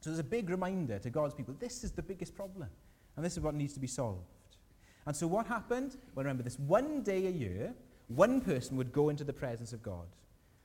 So 0.00 0.10
there's 0.10 0.20
a 0.20 0.24
big 0.24 0.50
reminder 0.50 0.98
to 0.98 1.10
God's 1.10 1.34
people 1.34 1.54
this 1.58 1.82
is 1.82 1.92
the 1.92 2.02
biggest 2.02 2.34
problem, 2.34 2.68
and 3.16 3.24
this 3.24 3.32
is 3.34 3.40
what 3.40 3.54
needs 3.54 3.72
to 3.74 3.80
be 3.80 3.86
solved. 3.86 4.28
And 5.06 5.16
so 5.16 5.26
what 5.26 5.46
happened? 5.46 5.96
Well, 6.14 6.24
remember, 6.24 6.42
this 6.42 6.58
one 6.58 7.02
day 7.02 7.26
a 7.26 7.30
year, 7.30 7.74
one 8.08 8.40
person 8.40 8.76
would 8.76 8.92
go 8.92 9.08
into 9.08 9.24
the 9.24 9.32
presence 9.32 9.72
of 9.72 9.82
God. 9.82 10.06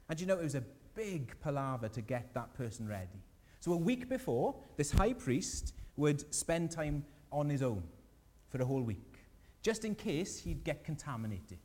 And 0.10 0.20
you 0.20 0.28
know, 0.28 0.38
it 0.40 0.44
was 0.44 0.56
a 0.56 0.64
big 0.96 1.40
palaver 1.42 1.90
to 1.90 2.02
get 2.02 2.34
that 2.34 2.54
person 2.54 2.88
ready. 2.88 3.22
So 3.60 3.74
a 3.74 3.78
week 3.78 4.10
before, 4.10 4.56
this 4.78 4.92
high 4.92 5.14
priest 5.14 5.74
would 5.98 6.34
spend 6.34 6.72
time 6.72 7.06
on 7.32 7.50
his 7.50 7.62
own 7.62 7.84
for 8.50 8.62
a 8.62 8.66
whole 8.66 8.82
week, 8.82 9.09
just 9.62 9.86
in 9.86 9.96
case 9.96 10.40
he'd 10.40 10.64
get 10.64 10.84
contaminated. 10.84 11.60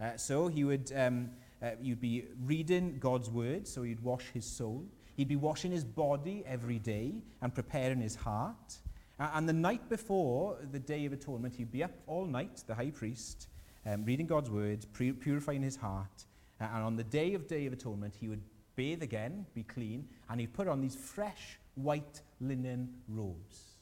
Uh, 0.00 0.16
so 0.16 0.48
he 0.48 0.64
would, 0.64 0.92
um, 0.96 1.30
uh, 1.62 1.70
you'd 1.80 2.00
be 2.00 2.24
reading 2.44 2.98
God's 2.98 3.30
word, 3.30 3.68
so 3.68 3.82
he'd 3.82 4.00
wash 4.00 4.24
his 4.32 4.44
soul. 4.44 4.84
He'd 5.16 5.28
be 5.28 5.36
washing 5.36 5.70
his 5.70 5.84
body 5.84 6.42
every 6.46 6.78
day 6.78 7.14
and 7.42 7.54
preparing 7.54 8.00
his 8.00 8.14
heart. 8.14 8.78
Uh, 9.18 9.28
and 9.34 9.48
the 9.48 9.52
night 9.52 9.86
before 9.90 10.56
the 10.72 10.78
Day 10.78 11.04
of 11.04 11.12
Atonement, 11.12 11.54
he'd 11.54 11.70
be 11.70 11.84
up 11.84 11.92
all 12.06 12.24
night, 12.24 12.64
the 12.66 12.74
high 12.74 12.90
priest, 12.90 13.48
um, 13.84 14.04
reading 14.04 14.26
God's 14.26 14.50
word, 14.50 14.86
purifying 14.94 15.62
his 15.62 15.76
heart. 15.76 16.24
Uh, 16.60 16.64
and 16.74 16.82
on 16.82 16.96
the 16.96 17.04
day 17.04 17.34
of 17.34 17.46
Day 17.46 17.66
of 17.66 17.72
Atonement, 17.72 18.14
he 18.18 18.28
would 18.28 18.42
bathe 18.76 19.02
again, 19.02 19.44
be 19.52 19.62
clean, 19.62 20.08
and 20.30 20.40
he'd 20.40 20.54
put 20.54 20.68
on 20.68 20.80
these 20.80 20.94
fresh 20.94 21.58
white 21.74 22.22
linen 22.40 22.88
robes. 23.08 23.76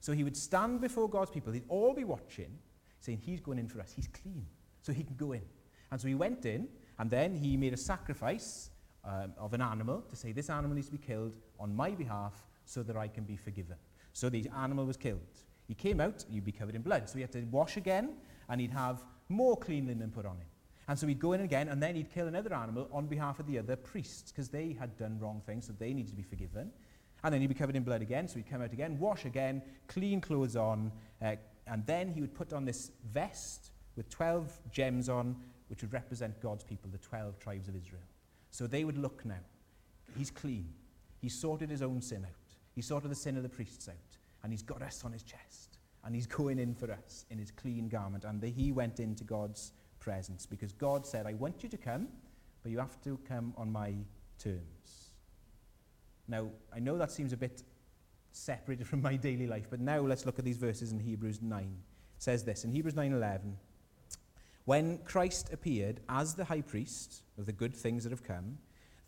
So 0.00 0.12
he 0.12 0.22
would 0.22 0.36
stand 0.36 0.82
before 0.82 1.08
God's 1.08 1.30
people, 1.30 1.50
they'd 1.50 1.64
all 1.68 1.94
be 1.94 2.04
watching, 2.04 2.58
saying, 3.04 3.20
He's 3.22 3.40
going 3.40 3.58
in 3.58 3.68
for 3.68 3.80
us, 3.80 3.92
he's 3.94 4.08
clean, 4.08 4.46
so 4.82 4.92
he 4.92 5.04
can 5.04 5.16
go 5.16 5.32
in. 5.32 5.42
And 5.90 6.00
so 6.00 6.08
he 6.08 6.14
went 6.14 6.46
in, 6.46 6.68
and 6.98 7.10
then 7.10 7.34
he 7.34 7.56
made 7.56 7.72
a 7.72 7.76
sacrifice 7.76 8.70
um, 9.04 9.32
of 9.38 9.52
an 9.52 9.60
animal 9.60 10.02
to 10.10 10.16
say, 10.16 10.32
This 10.32 10.50
animal 10.50 10.74
needs 10.74 10.88
to 10.88 10.92
be 10.92 10.98
killed 10.98 11.36
on 11.60 11.74
my 11.74 11.90
behalf 11.90 12.46
so 12.64 12.82
that 12.82 12.96
I 12.96 13.08
can 13.08 13.24
be 13.24 13.36
forgiven. 13.36 13.76
So 14.12 14.28
the 14.28 14.48
animal 14.56 14.86
was 14.86 14.96
killed. 14.96 15.20
He 15.66 15.74
came 15.74 16.00
out, 16.00 16.24
you'd 16.30 16.44
be 16.44 16.52
covered 16.52 16.74
in 16.74 16.82
blood. 16.82 17.08
So 17.08 17.16
he 17.16 17.22
had 17.22 17.32
to 17.32 17.42
wash 17.50 17.76
again, 17.76 18.14
and 18.48 18.60
he'd 18.60 18.70
have 18.70 19.04
more 19.28 19.56
clean 19.56 19.86
linen 19.86 20.10
put 20.10 20.26
on 20.26 20.36
him. 20.36 20.46
And 20.86 20.98
so 20.98 21.06
he'd 21.06 21.18
go 21.18 21.32
in 21.32 21.40
again, 21.40 21.68
and 21.68 21.82
then 21.82 21.94
he'd 21.94 22.10
kill 22.10 22.28
another 22.28 22.54
animal 22.54 22.88
on 22.92 23.06
behalf 23.06 23.40
of 23.40 23.46
the 23.46 23.58
other 23.58 23.76
priests, 23.76 24.30
because 24.30 24.48
they 24.48 24.76
had 24.78 24.96
done 24.96 25.18
wrong 25.18 25.40
things, 25.46 25.66
so 25.66 25.72
they 25.78 25.94
needed 25.94 26.10
to 26.10 26.16
be 26.16 26.22
forgiven. 26.22 26.70
And 27.22 27.32
then 27.32 27.40
he'd 27.40 27.46
be 27.46 27.54
covered 27.54 27.76
in 27.76 27.84
blood 27.84 28.02
again, 28.02 28.28
so 28.28 28.36
he'd 28.36 28.48
come 28.48 28.60
out 28.60 28.72
again, 28.72 28.98
wash 28.98 29.24
again, 29.24 29.62
clean 29.88 30.20
clothes 30.20 30.56
on, 30.56 30.92
uh, 31.22 31.36
and 31.66 31.86
then 31.86 32.08
he 32.08 32.20
would 32.20 32.34
put 32.34 32.52
on 32.52 32.64
this 32.64 32.90
vest 33.10 33.70
with 33.96 34.08
12 34.10 34.60
gems 34.70 35.08
on, 35.08 35.36
which 35.68 35.82
would 35.82 35.92
represent 35.92 36.40
God's 36.40 36.64
people, 36.64 36.90
the 36.90 36.98
12 36.98 37.38
tribes 37.38 37.68
of 37.68 37.76
Israel. 37.76 38.02
So 38.50 38.66
they 38.66 38.84
would 38.84 38.98
look 38.98 39.24
now. 39.24 39.40
He's 40.16 40.30
clean. 40.30 40.68
He 41.20 41.28
sorted 41.28 41.70
his 41.70 41.82
own 41.82 42.00
sin 42.00 42.24
out. 42.24 42.54
He 42.74 42.82
sorted 42.82 43.10
the 43.10 43.16
sin 43.16 43.36
of 43.36 43.42
the 43.42 43.48
priests 43.48 43.88
out. 43.88 43.94
And 44.42 44.52
he's 44.52 44.62
got 44.62 44.82
us 44.82 45.04
on 45.04 45.12
his 45.12 45.22
chest. 45.22 45.78
And 46.04 46.14
he's 46.14 46.26
going 46.26 46.58
in 46.58 46.74
for 46.74 46.90
us 46.92 47.24
in 47.30 47.38
his 47.38 47.50
clean 47.50 47.88
garment. 47.88 48.24
And 48.24 48.40
the, 48.40 48.48
he 48.48 48.72
went 48.72 49.00
into 49.00 49.24
God's 49.24 49.72
presence 50.00 50.44
because 50.44 50.72
God 50.72 51.06
said, 51.06 51.26
I 51.26 51.32
want 51.34 51.62
you 51.62 51.68
to 51.70 51.78
come, 51.78 52.08
but 52.62 52.70
you 52.70 52.78
have 52.78 53.00
to 53.02 53.18
come 53.26 53.54
on 53.56 53.72
my 53.72 53.94
terms. 54.38 55.12
Now, 56.28 56.48
I 56.74 56.78
know 56.78 56.98
that 56.98 57.10
seems 57.10 57.32
a 57.32 57.36
bit 57.36 57.62
separated 58.34 58.86
from 58.86 59.00
my 59.00 59.16
daily 59.16 59.46
life, 59.46 59.66
but 59.70 59.80
now 59.80 60.00
let's 60.00 60.26
look 60.26 60.38
at 60.38 60.44
these 60.44 60.56
verses 60.56 60.92
in 60.92 60.98
Hebrews 60.98 61.40
9. 61.40 61.62
It 61.62 62.22
says 62.22 62.44
this 62.44 62.64
in 62.64 62.72
Hebrews 62.72 62.94
9:11, 62.94 63.56
when 64.64 64.98
Christ 64.98 65.52
appeared 65.52 66.00
as 66.08 66.34
the 66.34 66.44
high 66.44 66.62
priest 66.62 67.22
of 67.38 67.46
the 67.46 67.52
good 67.52 67.74
things 67.74 68.04
that 68.04 68.10
have 68.10 68.24
come, 68.24 68.58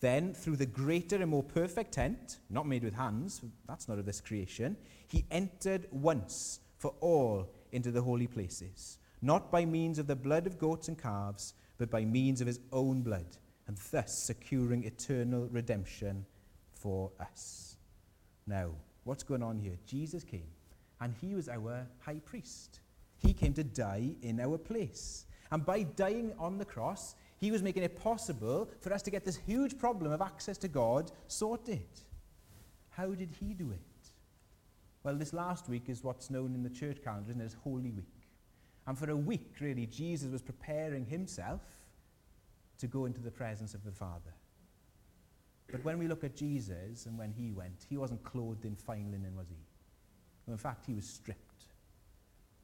then 0.00 0.34
through 0.34 0.56
the 0.56 0.66
greater 0.66 1.16
and 1.16 1.30
more 1.30 1.42
perfect 1.42 1.92
tent, 1.92 2.38
not 2.50 2.66
made 2.66 2.84
with 2.84 2.94
hands, 2.94 3.40
that's 3.66 3.88
not 3.88 3.98
of 3.98 4.04
this 4.04 4.20
creation, 4.20 4.76
he 5.08 5.24
entered 5.30 5.88
once 5.90 6.60
for 6.76 6.94
all 7.00 7.48
into 7.72 7.90
the 7.90 8.02
holy 8.02 8.26
places, 8.26 8.98
not 9.22 9.50
by 9.50 9.64
means 9.64 9.98
of 9.98 10.06
the 10.06 10.14
blood 10.14 10.46
of 10.46 10.58
goats 10.58 10.88
and 10.88 10.98
calves, 10.98 11.54
but 11.78 11.90
by 11.90 12.04
means 12.04 12.40
of 12.40 12.46
his 12.46 12.60
own 12.72 13.02
blood, 13.02 13.38
and 13.66 13.76
thus 13.90 14.16
securing 14.16 14.84
eternal 14.84 15.48
redemption 15.48 16.26
for 16.74 17.10
us. 17.18 17.76
Now, 18.46 18.70
what's 19.06 19.22
going 19.22 19.42
on 19.42 19.58
here? 19.58 19.78
Jesus 19.86 20.24
came, 20.24 20.48
and 21.00 21.14
he 21.20 21.34
was 21.34 21.48
our 21.48 21.86
high 22.00 22.20
priest. 22.24 22.80
He 23.18 23.32
came 23.32 23.54
to 23.54 23.64
die 23.64 24.10
in 24.20 24.40
our 24.40 24.58
place. 24.58 25.24
And 25.50 25.64
by 25.64 25.84
dying 25.84 26.32
on 26.38 26.58
the 26.58 26.64
cross, 26.64 27.14
he 27.38 27.50
was 27.50 27.62
making 27.62 27.84
it 27.84 27.98
possible 27.98 28.68
for 28.80 28.92
us 28.92 29.02
to 29.02 29.10
get 29.10 29.24
this 29.24 29.36
huge 29.36 29.78
problem 29.78 30.12
of 30.12 30.20
access 30.20 30.58
to 30.58 30.68
God 30.68 31.12
sorted. 31.28 31.86
How 32.90 33.14
did 33.14 33.30
he 33.38 33.54
do 33.54 33.70
it? 33.70 34.10
Well, 35.04 35.14
this 35.14 35.32
last 35.32 35.68
week 35.68 35.84
is 35.88 36.02
what's 36.02 36.30
known 36.30 36.54
in 36.54 36.62
the 36.64 36.70
church 36.70 36.98
calendar 37.04 37.32
as 37.42 37.54
Holy 37.62 37.92
Week. 37.92 38.28
And 38.88 38.98
for 38.98 39.10
a 39.10 39.16
week, 39.16 39.54
really, 39.60 39.86
Jesus 39.86 40.32
was 40.32 40.42
preparing 40.42 41.06
himself 41.06 41.60
to 42.78 42.86
go 42.86 43.04
into 43.04 43.20
the 43.20 43.30
presence 43.30 43.74
of 43.74 43.84
the 43.84 43.92
Father. 43.92 44.34
But 45.70 45.84
when 45.84 45.98
we 45.98 46.06
look 46.06 46.22
at 46.24 46.36
Jesus 46.36 47.06
and 47.06 47.18
when 47.18 47.32
he 47.32 47.50
went, 47.52 47.86
he 47.88 47.96
wasn't 47.96 48.22
clothed 48.22 48.64
in 48.64 48.76
fine 48.76 49.10
linen, 49.10 49.34
was 49.36 49.48
he? 49.48 49.56
Well, 50.46 50.52
in 50.52 50.58
fact, 50.58 50.86
he 50.86 50.94
was 50.94 51.06
stripped. 51.06 51.64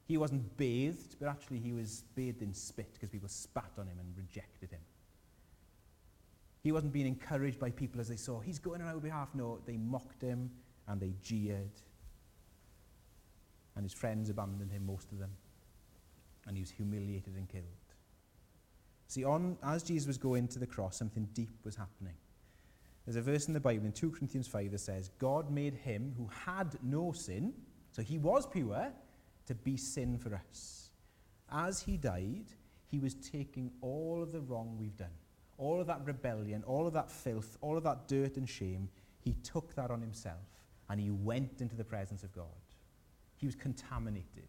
He 0.05 0.17
wasn't 0.17 0.57
bathed, 0.57 1.15
but 1.19 1.27
actually 1.27 1.59
he 1.59 1.73
was 1.73 2.03
bathed 2.15 2.41
in 2.41 2.53
spit 2.53 2.93
because 2.93 3.09
people 3.09 3.29
spat 3.29 3.71
on 3.77 3.87
him 3.87 3.97
and 3.99 4.17
rejected 4.17 4.71
him. 4.71 4.81
He 6.61 6.71
wasn't 6.71 6.93
being 6.93 7.07
encouraged 7.07 7.59
by 7.59 7.71
people 7.71 7.99
as 7.99 8.07
they 8.07 8.15
saw, 8.15 8.39
he's 8.39 8.59
going 8.59 8.81
on 8.81 8.87
our 8.87 8.99
behalf. 8.99 9.29
No, 9.33 9.59
they 9.65 9.75
mocked 9.75 10.21
him 10.21 10.49
and 10.87 10.99
they 10.99 11.13
jeered. 11.21 11.71
And 13.75 13.83
his 13.83 13.93
friends 13.93 14.29
abandoned 14.29 14.71
him, 14.71 14.85
most 14.85 15.11
of 15.11 15.19
them. 15.19 15.31
And 16.47 16.55
he 16.55 16.61
was 16.61 16.69
humiliated 16.69 17.35
and 17.35 17.49
killed. 17.49 17.65
See, 19.07 19.25
on, 19.25 19.57
as 19.63 19.83
Jesus 19.83 20.07
was 20.07 20.17
going 20.17 20.47
to 20.49 20.59
the 20.59 20.67
cross, 20.67 20.97
something 20.97 21.27
deep 21.33 21.51
was 21.63 21.75
happening. 21.75 22.15
There's 23.05 23.17
a 23.17 23.21
verse 23.21 23.47
in 23.47 23.53
the 23.53 23.59
Bible 23.59 23.85
in 23.85 23.91
2 23.91 24.11
Corinthians 24.11 24.47
5 24.47 24.71
that 24.71 24.79
says, 24.79 25.09
God 25.19 25.51
made 25.51 25.73
him 25.73 26.13
who 26.17 26.29
had 26.45 26.77
no 26.81 27.11
sin, 27.11 27.53
so 27.91 28.01
he 28.01 28.17
was 28.17 28.47
pure, 28.47 28.93
to 29.45 29.55
be 29.55 29.75
sin 29.75 30.17
for 30.17 30.33
us. 30.35 30.89
As 31.51 31.81
he 31.81 31.97
died, 31.97 32.45
he 32.89 32.99
was 32.99 33.15
taking 33.15 33.71
all 33.81 34.23
of 34.23 34.31
the 34.31 34.39
wrong 34.39 34.77
we've 34.79 34.95
done, 34.95 35.07
all 35.57 35.81
of 35.81 35.87
that 35.87 36.05
rebellion, 36.05 36.63
all 36.65 36.87
of 36.87 36.93
that 36.93 37.11
filth, 37.11 37.57
all 37.61 37.77
of 37.77 37.83
that 37.83 38.07
dirt 38.07 38.37
and 38.37 38.47
shame. 38.47 38.87
He 39.19 39.33
took 39.43 39.75
that 39.75 39.91
on 39.91 39.99
himself 39.99 40.61
and 40.89 40.99
he 40.99 41.09
went 41.09 41.61
into 41.61 41.75
the 41.75 41.83
presence 41.83 42.23
of 42.23 42.33
God. 42.33 42.45
He 43.35 43.45
was 43.45 43.55
contaminated, 43.55 44.47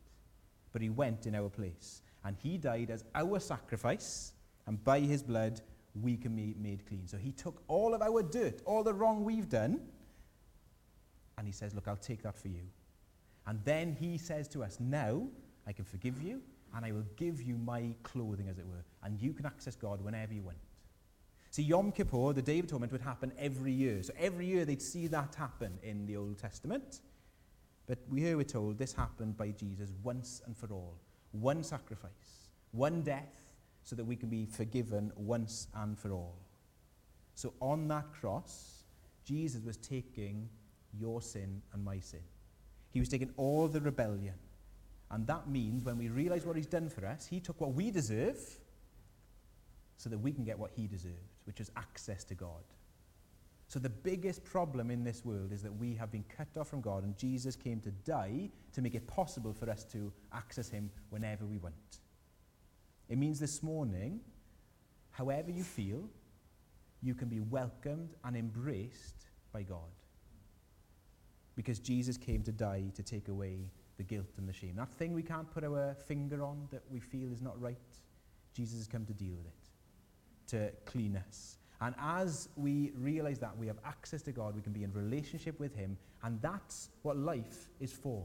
but 0.72 0.82
he 0.82 0.90
went 0.90 1.26
in 1.26 1.34
our 1.34 1.48
place. 1.48 2.02
And 2.24 2.36
he 2.36 2.56
died 2.56 2.90
as 2.90 3.04
our 3.14 3.38
sacrifice, 3.38 4.32
and 4.66 4.82
by 4.82 5.00
his 5.00 5.22
blood, 5.22 5.60
we 6.00 6.16
can 6.16 6.34
be 6.34 6.54
made 6.58 6.86
clean. 6.86 7.06
So 7.06 7.16
he 7.16 7.32
took 7.32 7.62
all 7.68 7.94
of 7.94 8.02
our 8.02 8.22
dirt, 8.22 8.62
all 8.64 8.82
the 8.82 8.94
wrong 8.94 9.24
we've 9.24 9.48
done, 9.48 9.80
and 11.38 11.46
he 11.46 11.52
says, 11.52 11.74
Look, 11.74 11.88
I'll 11.88 11.96
take 11.96 12.22
that 12.22 12.36
for 12.36 12.48
you. 12.48 12.62
And 13.46 13.60
then 13.64 13.96
he 13.98 14.18
says 14.18 14.48
to 14.48 14.64
us, 14.64 14.78
Now 14.80 15.26
I 15.66 15.72
can 15.72 15.84
forgive 15.84 16.22
you 16.22 16.40
and 16.74 16.84
I 16.84 16.92
will 16.92 17.06
give 17.16 17.40
you 17.40 17.56
my 17.56 17.94
clothing, 18.02 18.48
as 18.48 18.58
it 18.58 18.66
were, 18.66 18.84
and 19.04 19.20
you 19.20 19.32
can 19.32 19.46
access 19.46 19.76
God 19.76 20.00
whenever 20.00 20.34
you 20.34 20.42
want. 20.42 20.56
See, 21.50 21.62
Yom 21.62 21.92
Kippur, 21.92 22.32
the 22.32 22.42
Day 22.42 22.58
of 22.58 22.64
Atonement, 22.64 22.90
would 22.90 23.00
happen 23.00 23.32
every 23.38 23.70
year. 23.70 24.02
So 24.02 24.12
every 24.18 24.46
year 24.46 24.64
they'd 24.64 24.82
see 24.82 25.06
that 25.06 25.36
happen 25.36 25.78
in 25.84 26.04
the 26.04 26.16
Old 26.16 26.36
Testament. 26.36 27.00
But 27.86 27.98
we 28.08 28.22
here 28.22 28.36
we're 28.36 28.42
told 28.42 28.76
this 28.76 28.92
happened 28.92 29.36
by 29.36 29.50
Jesus 29.50 29.90
once 30.02 30.42
and 30.46 30.56
for 30.56 30.72
all. 30.72 30.98
One 31.30 31.62
sacrifice, 31.62 32.48
one 32.72 33.02
death, 33.02 33.43
so 33.84 33.94
that 33.94 34.04
we 34.04 34.16
can 34.16 34.28
be 34.28 34.46
forgiven 34.46 35.12
once 35.14 35.68
and 35.76 35.98
for 35.98 36.10
all. 36.10 36.36
So 37.34 37.52
on 37.60 37.86
that 37.88 38.12
cross, 38.12 38.84
Jesus 39.24 39.62
was 39.62 39.76
taking 39.76 40.48
your 40.98 41.20
sin 41.20 41.62
and 41.72 41.84
my 41.84 42.00
sin. 42.00 42.20
He 42.90 43.00
was 43.00 43.08
taking 43.08 43.30
all 43.36 43.68
the 43.68 43.80
rebellion. 43.80 44.34
And 45.10 45.26
that 45.26 45.48
means 45.48 45.84
when 45.84 45.98
we 45.98 46.08
realize 46.08 46.46
what 46.46 46.56
he's 46.56 46.66
done 46.66 46.88
for 46.88 47.04
us, 47.04 47.26
he 47.26 47.40
took 47.40 47.60
what 47.60 47.74
we 47.74 47.90
deserve 47.90 48.38
so 49.96 50.08
that 50.10 50.18
we 50.18 50.32
can 50.32 50.44
get 50.44 50.58
what 50.58 50.70
he 50.74 50.86
deserved, 50.86 51.14
which 51.44 51.60
is 51.60 51.70
access 51.76 52.24
to 52.24 52.34
God. 52.34 52.62
So 53.68 53.78
the 53.78 53.90
biggest 53.90 54.44
problem 54.44 54.90
in 54.90 55.04
this 55.04 55.24
world 55.24 55.52
is 55.52 55.62
that 55.62 55.74
we 55.74 55.94
have 55.94 56.10
been 56.10 56.24
cut 56.36 56.48
off 56.58 56.68
from 56.68 56.80
God, 56.80 57.04
and 57.04 57.16
Jesus 57.16 57.56
came 57.56 57.80
to 57.80 57.90
die 57.90 58.50
to 58.72 58.82
make 58.82 58.94
it 58.94 59.06
possible 59.06 59.52
for 59.52 59.68
us 59.68 59.84
to 59.84 60.12
access 60.32 60.68
him 60.68 60.90
whenever 61.10 61.44
we 61.44 61.58
want. 61.58 62.00
It 63.08 63.18
means 63.18 63.38
this 63.38 63.62
morning, 63.62 64.20
however 65.10 65.50
you 65.50 65.62
feel, 65.62 66.08
you 67.02 67.14
can 67.14 67.28
be 67.28 67.40
welcomed 67.40 68.14
and 68.24 68.36
embraced 68.36 69.26
by 69.52 69.62
God 69.62 69.90
because 71.54 71.78
Jesus 71.78 72.16
came 72.16 72.42
to 72.42 72.52
die 72.52 72.84
to 72.94 73.02
take 73.02 73.28
away 73.28 73.70
the 73.96 74.02
guilt 74.02 74.32
and 74.38 74.48
the 74.48 74.52
shame. 74.52 74.74
That 74.76 74.92
thing 74.92 75.12
we 75.12 75.22
can't 75.22 75.50
put 75.50 75.64
our 75.64 75.94
finger 76.06 76.42
on 76.42 76.66
that 76.70 76.82
we 76.90 77.00
feel 77.00 77.32
is 77.32 77.42
not 77.42 77.60
right, 77.60 77.76
Jesus 78.54 78.78
has 78.78 78.88
come 78.88 79.04
to 79.06 79.12
deal 79.12 79.34
with 79.36 79.46
it, 79.46 80.50
to 80.50 80.72
clean 80.90 81.20
us. 81.28 81.58
And 81.80 81.94
as 82.00 82.48
we 82.56 82.92
realize 82.96 83.38
that 83.40 83.56
we 83.56 83.66
have 83.66 83.78
access 83.84 84.22
to 84.22 84.32
God, 84.32 84.54
we 84.54 84.62
can 84.62 84.72
be 84.72 84.84
in 84.84 84.92
relationship 84.92 85.58
with 85.60 85.74
Him, 85.74 85.96
and 86.22 86.40
that's 86.40 86.90
what 87.02 87.16
life 87.16 87.68
is 87.80 87.92
for. 87.92 88.24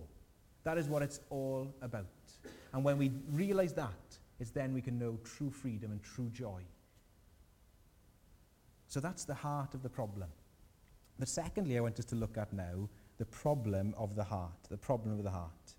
That 0.63 0.77
is 0.77 0.88
what 0.88 1.01
it's 1.01 1.19
all 1.29 1.74
about. 1.81 2.05
And 2.74 2.83
when 2.83 2.98
we 2.98 3.12
realize 3.31 3.74
that, 3.74 4.18
it's 4.39 4.51
then 4.51 4.74
we 4.74 4.81
can 4.81 4.98
know 4.98 5.19
true 5.24 5.50
freedom 5.50 5.91
and 5.91 6.01
true 6.01 6.29
joy. 6.29 6.62
So 8.88 9.00
that's 9.00 9.25
the 9.25 9.36
heart 9.36 9.74
of 9.74 9.84
the 9.84 9.89
problem. 9.89 10.29
But 11.19 11.27
secondly, 11.27 11.77
I 11.77 11.81
want 11.81 12.00
us 12.00 12.05
to 12.05 12.15
look 12.15 12.38
at 12.38 12.53
now 12.53 12.89
the 13.17 13.25
problem 13.25 13.93
of 13.98 14.15
the 14.15 14.24
heart, 14.24 14.67
the 14.69 14.77
problem 14.77 15.17
of 15.17 15.24
the 15.24 15.29
heart. 15.29 15.75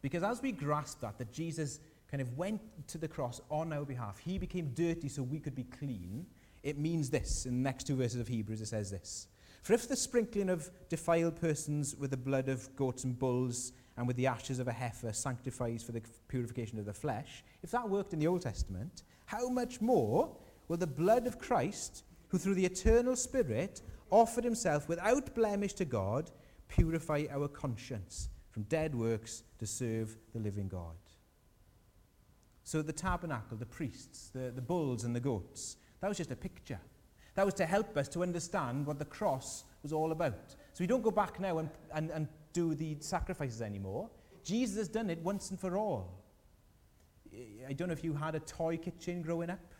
Because 0.00 0.22
as 0.22 0.42
we 0.42 0.50
grasp 0.50 1.00
that, 1.00 1.18
that 1.18 1.32
Jesus 1.32 1.80
kind 2.10 2.20
of 2.20 2.36
went 2.36 2.60
to 2.88 2.98
the 2.98 3.08
cross 3.08 3.40
on 3.50 3.72
our 3.72 3.84
behalf, 3.84 4.18
he 4.18 4.38
became 4.38 4.70
dirty 4.74 5.08
so 5.08 5.22
we 5.22 5.38
could 5.38 5.54
be 5.54 5.64
clean, 5.64 6.26
it 6.62 6.78
means 6.78 7.10
this. 7.10 7.46
In 7.46 7.62
the 7.62 7.62
next 7.62 7.86
two 7.86 7.96
verses 7.96 8.20
of 8.20 8.28
Hebrews, 8.28 8.60
it 8.60 8.66
says 8.66 8.90
this. 8.90 9.28
For 9.62 9.72
if 9.72 9.88
the 9.88 9.96
sprinkling 9.96 10.50
of 10.50 10.70
defiled 10.88 11.40
persons 11.40 11.94
with 11.96 12.10
the 12.10 12.16
blood 12.16 12.48
of 12.48 12.74
goats 12.76 13.04
and 13.04 13.18
bulls 13.18 13.72
and 13.96 14.06
with 14.06 14.16
the 14.16 14.26
ashes 14.26 14.58
of 14.58 14.68
a 14.68 14.72
heifer 14.72 15.12
sanctifies 15.12 15.82
for 15.82 15.92
the 15.92 16.02
purification 16.28 16.78
of 16.78 16.84
the 16.84 16.92
flesh, 16.92 17.44
if 17.62 17.70
that 17.70 17.88
worked 17.88 18.12
in 18.12 18.18
the 18.18 18.26
Old 18.26 18.42
Testament, 18.42 19.02
how 19.26 19.48
much 19.48 19.80
more 19.80 20.36
will 20.68 20.76
the 20.76 20.86
blood 20.86 21.26
of 21.26 21.38
Christ, 21.38 22.04
who 22.28 22.38
through 22.38 22.54
the 22.54 22.66
eternal 22.66 23.16
Spirit 23.16 23.82
offered 24.10 24.44
himself 24.44 24.88
without 24.88 25.34
blemish 25.34 25.74
to 25.74 25.84
God, 25.84 26.30
purify 26.68 27.24
our 27.30 27.48
conscience 27.48 28.28
from 28.50 28.64
dead 28.64 28.94
works 28.94 29.42
to 29.58 29.66
serve 29.66 30.16
the 30.32 30.40
living 30.40 30.68
God. 30.68 30.96
So 32.64 32.82
the 32.82 32.92
tabernacle, 32.92 33.56
the 33.56 33.66
priests, 33.66 34.30
the, 34.34 34.50
the 34.50 34.62
bulls 34.62 35.04
and 35.04 35.14
the 35.14 35.20
goats, 35.20 35.76
that 36.00 36.08
was 36.08 36.16
just 36.16 36.30
a 36.30 36.36
picture. 36.36 36.80
That 37.34 37.44
was 37.44 37.54
to 37.54 37.66
help 37.66 37.96
us 37.96 38.08
to 38.08 38.22
understand 38.22 38.86
what 38.86 38.98
the 38.98 39.04
cross 39.04 39.64
was 39.82 39.92
all 39.92 40.12
about. 40.12 40.54
So 40.72 40.82
we 40.82 40.86
don't 40.86 41.02
go 41.02 41.10
back 41.10 41.40
now 41.40 41.58
and, 41.58 41.68
and, 41.92 42.10
and 42.10 42.28
do 42.54 42.74
the 42.74 42.96
sacrifices 43.00 43.60
anymore. 43.60 44.08
Jesus 44.42 44.78
has 44.78 44.88
done 44.88 45.10
it 45.10 45.18
once 45.18 45.50
and 45.50 45.60
for 45.60 45.76
all. 45.76 46.24
I 47.68 47.74
don't 47.74 47.88
know 47.88 47.92
if 47.92 48.04
you 48.04 48.14
had 48.14 48.34
a 48.34 48.40
toy 48.40 48.78
kitchen 48.78 49.20
growing 49.20 49.50
up. 49.50 49.74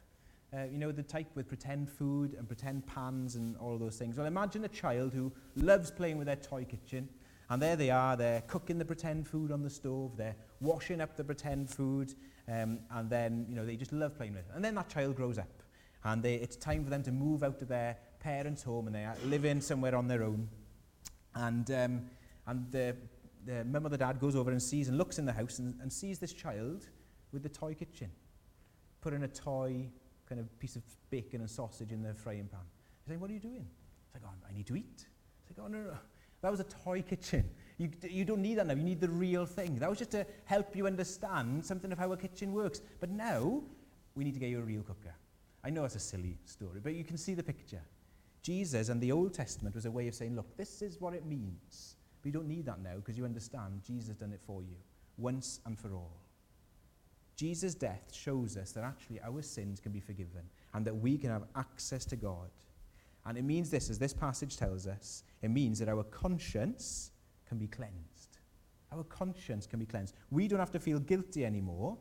Uh, 0.52 0.64
you 0.64 0.78
know, 0.78 0.92
the 0.92 1.02
type 1.02 1.26
with 1.34 1.48
pretend 1.48 1.90
food 1.90 2.34
and 2.34 2.46
pretend 2.46 2.86
pans 2.86 3.34
and 3.34 3.56
all 3.56 3.78
those 3.78 3.96
things. 3.96 4.18
Well, 4.18 4.26
imagine 4.26 4.64
a 4.64 4.68
child 4.68 5.12
who 5.12 5.32
loves 5.56 5.90
playing 5.90 6.18
with 6.18 6.26
their 6.26 6.36
toy 6.36 6.64
kitchen. 6.64 7.08
And 7.50 7.60
there 7.60 7.76
they 7.76 7.90
are, 7.90 8.16
they're 8.16 8.42
cooking 8.42 8.78
the 8.78 8.84
pretend 8.84 9.28
food 9.28 9.52
on 9.52 9.62
the 9.62 9.70
stove, 9.70 10.16
they're 10.16 10.36
washing 10.60 11.00
up 11.00 11.14
the 11.14 11.24
pretend 11.24 11.68
food, 11.68 12.14
um, 12.48 12.78
and 12.90 13.10
then, 13.10 13.44
you 13.48 13.54
know, 13.54 13.66
they 13.66 13.76
just 13.76 13.92
love 13.92 14.16
playing 14.16 14.32
with 14.32 14.46
it. 14.48 14.52
And 14.54 14.64
then 14.64 14.74
that 14.76 14.88
child 14.88 15.14
grows 15.14 15.36
up, 15.36 15.62
and 16.04 16.22
they, 16.22 16.36
it's 16.36 16.56
time 16.56 16.84
for 16.84 16.90
them 16.90 17.02
to 17.02 17.12
move 17.12 17.42
out 17.42 17.60
of 17.60 17.68
their 17.68 17.98
parents' 18.18 18.62
home, 18.62 18.86
and 18.86 18.96
they 18.96 19.04
are 19.04 19.16
living 19.26 19.60
somewhere 19.60 19.94
on 19.94 20.08
their 20.08 20.22
own. 20.22 20.48
And, 21.34 21.70
um, 21.70 22.02
and 22.46 22.70
the, 22.70 22.96
the 23.46 23.64
mum 23.64 23.86
or 23.86 23.88
the 23.88 23.98
dad 23.98 24.20
goes 24.20 24.36
over 24.36 24.50
and 24.50 24.62
sees 24.62 24.88
and 24.88 24.98
looks 24.98 25.18
in 25.18 25.24
the 25.24 25.32
house 25.32 25.58
and, 25.58 25.74
and 25.80 25.92
sees 25.92 26.18
this 26.18 26.32
child 26.32 26.86
with 27.32 27.42
the 27.42 27.48
toy 27.48 27.74
kitchen, 27.74 28.10
putting 29.00 29.22
a 29.22 29.28
toy 29.28 29.88
kind 30.28 30.40
of 30.40 30.58
piece 30.58 30.76
of 30.76 30.82
bacon 31.10 31.40
and 31.40 31.50
sausage 31.50 31.92
in 31.92 32.02
the 32.02 32.14
frying 32.14 32.48
pan. 32.50 32.60
He's 33.04 33.10
like, 33.10 33.20
what 33.20 33.30
are 33.30 33.34
you 33.34 33.40
doing? 33.40 33.66
He's 34.12 34.22
like, 34.22 34.22
oh, 34.26 34.46
I 34.48 34.52
need 34.52 34.66
to 34.66 34.76
eat. 34.76 35.06
He's 35.48 35.58
like, 35.58 35.66
oh, 35.66 35.68
no, 35.68 35.78
no, 35.78 35.96
that 36.44 36.50
was 36.50 36.60
a 36.60 36.64
toy 36.64 37.00
kitchen. 37.00 37.48
You, 37.78 37.90
you 38.02 38.24
don't 38.24 38.42
need 38.42 38.58
that 38.58 38.66
now. 38.66 38.74
You 38.74 38.84
need 38.84 39.00
the 39.00 39.08
real 39.08 39.46
thing. 39.46 39.78
That 39.78 39.88
was 39.88 39.98
just 39.98 40.10
to 40.10 40.26
help 40.44 40.76
you 40.76 40.86
understand 40.86 41.64
something 41.64 41.90
of 41.90 41.98
how 41.98 42.12
a 42.12 42.16
kitchen 42.16 42.52
works. 42.52 42.82
But 43.00 43.10
now, 43.10 43.62
we 44.14 44.24
need 44.24 44.34
to 44.34 44.40
get 44.40 44.50
you 44.50 44.58
a 44.58 44.62
real 44.62 44.82
cooker. 44.82 45.14
I 45.64 45.70
know 45.70 45.84
it's 45.84 45.94
a 45.94 46.00
silly 46.00 46.38
story, 46.44 46.80
but 46.82 46.94
you 46.94 47.02
can 47.02 47.16
see 47.16 47.32
the 47.32 47.42
picture. 47.42 47.80
Jesus 48.42 48.90
and 48.90 49.00
the 49.00 49.10
Old 49.10 49.32
Testament 49.32 49.74
was 49.74 49.86
a 49.86 49.90
way 49.90 50.06
of 50.06 50.14
saying, 50.14 50.36
look, 50.36 50.54
this 50.58 50.82
is 50.82 51.00
what 51.00 51.14
it 51.14 51.24
means. 51.24 51.93
But 52.24 52.32
you 52.32 52.40
don't 52.40 52.48
need 52.48 52.64
that 52.64 52.80
now 52.80 52.96
because 52.96 53.18
you 53.18 53.26
understand 53.26 53.82
Jesus 53.86 54.08
has 54.08 54.16
done 54.16 54.32
it 54.32 54.40
for 54.40 54.62
you 54.62 54.76
once 55.18 55.60
and 55.66 55.78
for 55.78 55.92
all. 55.92 56.16
Jesus' 57.36 57.74
death 57.74 58.14
shows 58.14 58.56
us 58.56 58.72
that 58.72 58.82
actually 58.82 59.20
our 59.20 59.42
sins 59.42 59.78
can 59.78 59.92
be 59.92 60.00
forgiven 60.00 60.40
and 60.72 60.86
that 60.86 60.96
we 60.96 61.18
can 61.18 61.28
have 61.28 61.42
access 61.54 62.06
to 62.06 62.16
God. 62.16 62.48
And 63.26 63.36
it 63.36 63.44
means 63.44 63.68
this, 63.68 63.90
as 63.90 63.98
this 63.98 64.14
passage 64.14 64.56
tells 64.56 64.86
us, 64.86 65.22
it 65.42 65.50
means 65.50 65.78
that 65.80 65.88
our 65.90 66.02
conscience 66.04 67.10
can 67.46 67.58
be 67.58 67.66
cleansed. 67.66 68.38
Our 68.90 69.04
conscience 69.04 69.66
can 69.66 69.78
be 69.78 69.86
cleansed. 69.86 70.14
We 70.30 70.48
don't 70.48 70.60
have 70.60 70.70
to 70.70 70.80
feel 70.80 71.00
guilty 71.00 71.44
anymore 71.44 71.98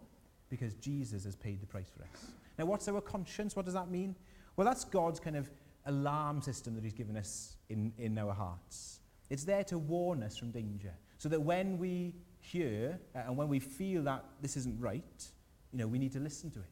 because 0.50 0.74
Jesus 0.76 1.26
has 1.26 1.36
paid 1.36 1.62
the 1.62 1.68
price 1.68 1.90
for 1.90 2.04
us. 2.04 2.32
Now, 2.58 2.66
what's 2.66 2.88
our 2.88 3.02
conscience? 3.02 3.58
What 3.58 3.66
does 3.66 3.74
that 3.74 3.90
mean? 3.90 4.16
Well, 4.56 4.66
that's 4.66 4.86
God's 4.86 5.20
kind 5.20 5.36
of 5.36 5.52
alarm 5.86 6.42
system 6.42 6.76
that 6.76 6.84
He's 6.86 6.94
given 6.94 7.18
us 7.18 7.58
in, 7.68 7.92
in 7.98 8.18
our 8.18 8.34
hearts. 8.34 9.02
It's 9.34 9.46
there 9.46 9.64
to 9.64 9.80
warn 9.80 10.22
us 10.22 10.38
from 10.38 10.52
danger 10.52 10.94
so 11.18 11.28
that 11.30 11.42
when 11.42 11.80
we 11.80 12.14
hear 12.40 13.00
uh, 13.16 13.22
and 13.26 13.36
when 13.36 13.48
we 13.48 13.58
feel 13.58 14.04
that 14.04 14.24
this 14.44 14.56
isn't 14.58 14.80
right, 14.80 15.32
you 15.72 15.80
know, 15.80 15.88
we 15.88 15.98
need 15.98 16.12
to 16.12 16.20
listen 16.20 16.52
to 16.52 16.60
it. 16.60 16.66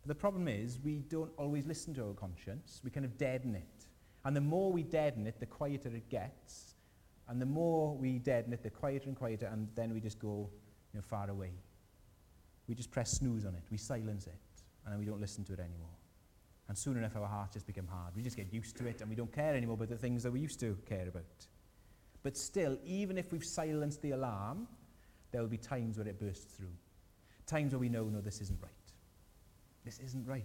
But 0.00 0.08
the 0.08 0.14
problem 0.14 0.48
is 0.48 0.78
we 0.82 1.00
don't 1.00 1.30
always 1.36 1.66
listen 1.66 1.92
to 1.96 2.06
our 2.06 2.14
conscience. 2.14 2.80
We 2.82 2.90
kind 2.90 3.04
of 3.04 3.18
deaden 3.18 3.54
it. 3.54 3.84
And 4.24 4.34
the 4.34 4.40
more 4.40 4.72
we 4.72 4.84
deaden 4.84 5.26
it, 5.26 5.38
the 5.38 5.44
quieter 5.44 5.94
it 5.94 6.08
gets. 6.08 6.76
And 7.28 7.38
the 7.38 7.46
more 7.60 7.94
we 7.94 8.18
deaden 8.20 8.54
it, 8.54 8.62
the 8.62 8.70
quieter 8.70 9.10
and 9.10 9.14
quieter, 9.14 9.50
and 9.52 9.68
then 9.74 9.92
we 9.92 10.00
just 10.00 10.18
go 10.18 10.48
you 10.94 10.98
know, 10.98 11.02
far 11.02 11.28
away. 11.28 11.52
We 12.68 12.74
just 12.74 12.90
press 12.90 13.10
snooze 13.18 13.44
on 13.44 13.54
it. 13.54 13.64
We 13.70 13.76
silence 13.76 14.26
it, 14.26 14.62
and 14.86 14.98
we 14.98 15.04
don't 15.04 15.20
listen 15.20 15.44
to 15.44 15.52
it 15.52 15.60
anymore. 15.60 15.99
And 16.70 16.78
soon 16.78 16.96
enough, 16.96 17.16
our 17.16 17.26
hearts 17.26 17.54
just 17.54 17.66
become 17.66 17.88
hard. 17.88 18.14
We 18.14 18.22
just 18.22 18.36
get 18.36 18.54
used 18.54 18.76
to 18.76 18.86
it, 18.86 19.00
and 19.00 19.10
we 19.10 19.16
don't 19.16 19.32
care 19.32 19.56
anymore 19.56 19.74
about 19.74 19.88
the 19.88 19.96
things 19.96 20.22
that 20.22 20.30
we 20.30 20.38
used 20.38 20.60
to 20.60 20.78
care 20.88 21.08
about. 21.08 21.24
But 22.22 22.36
still, 22.36 22.78
even 22.84 23.18
if 23.18 23.32
we've 23.32 23.44
silenced 23.44 24.00
the 24.02 24.12
alarm, 24.12 24.68
there 25.32 25.42
will 25.42 25.48
be 25.48 25.56
times 25.56 25.98
where 25.98 26.06
it 26.06 26.20
bursts 26.20 26.54
through. 26.54 26.70
Times 27.44 27.72
where 27.72 27.80
we 27.80 27.88
know, 27.88 28.04
no, 28.04 28.20
this 28.20 28.40
isn't 28.40 28.62
right. 28.62 28.70
This 29.84 29.98
isn't 29.98 30.24
right. 30.28 30.44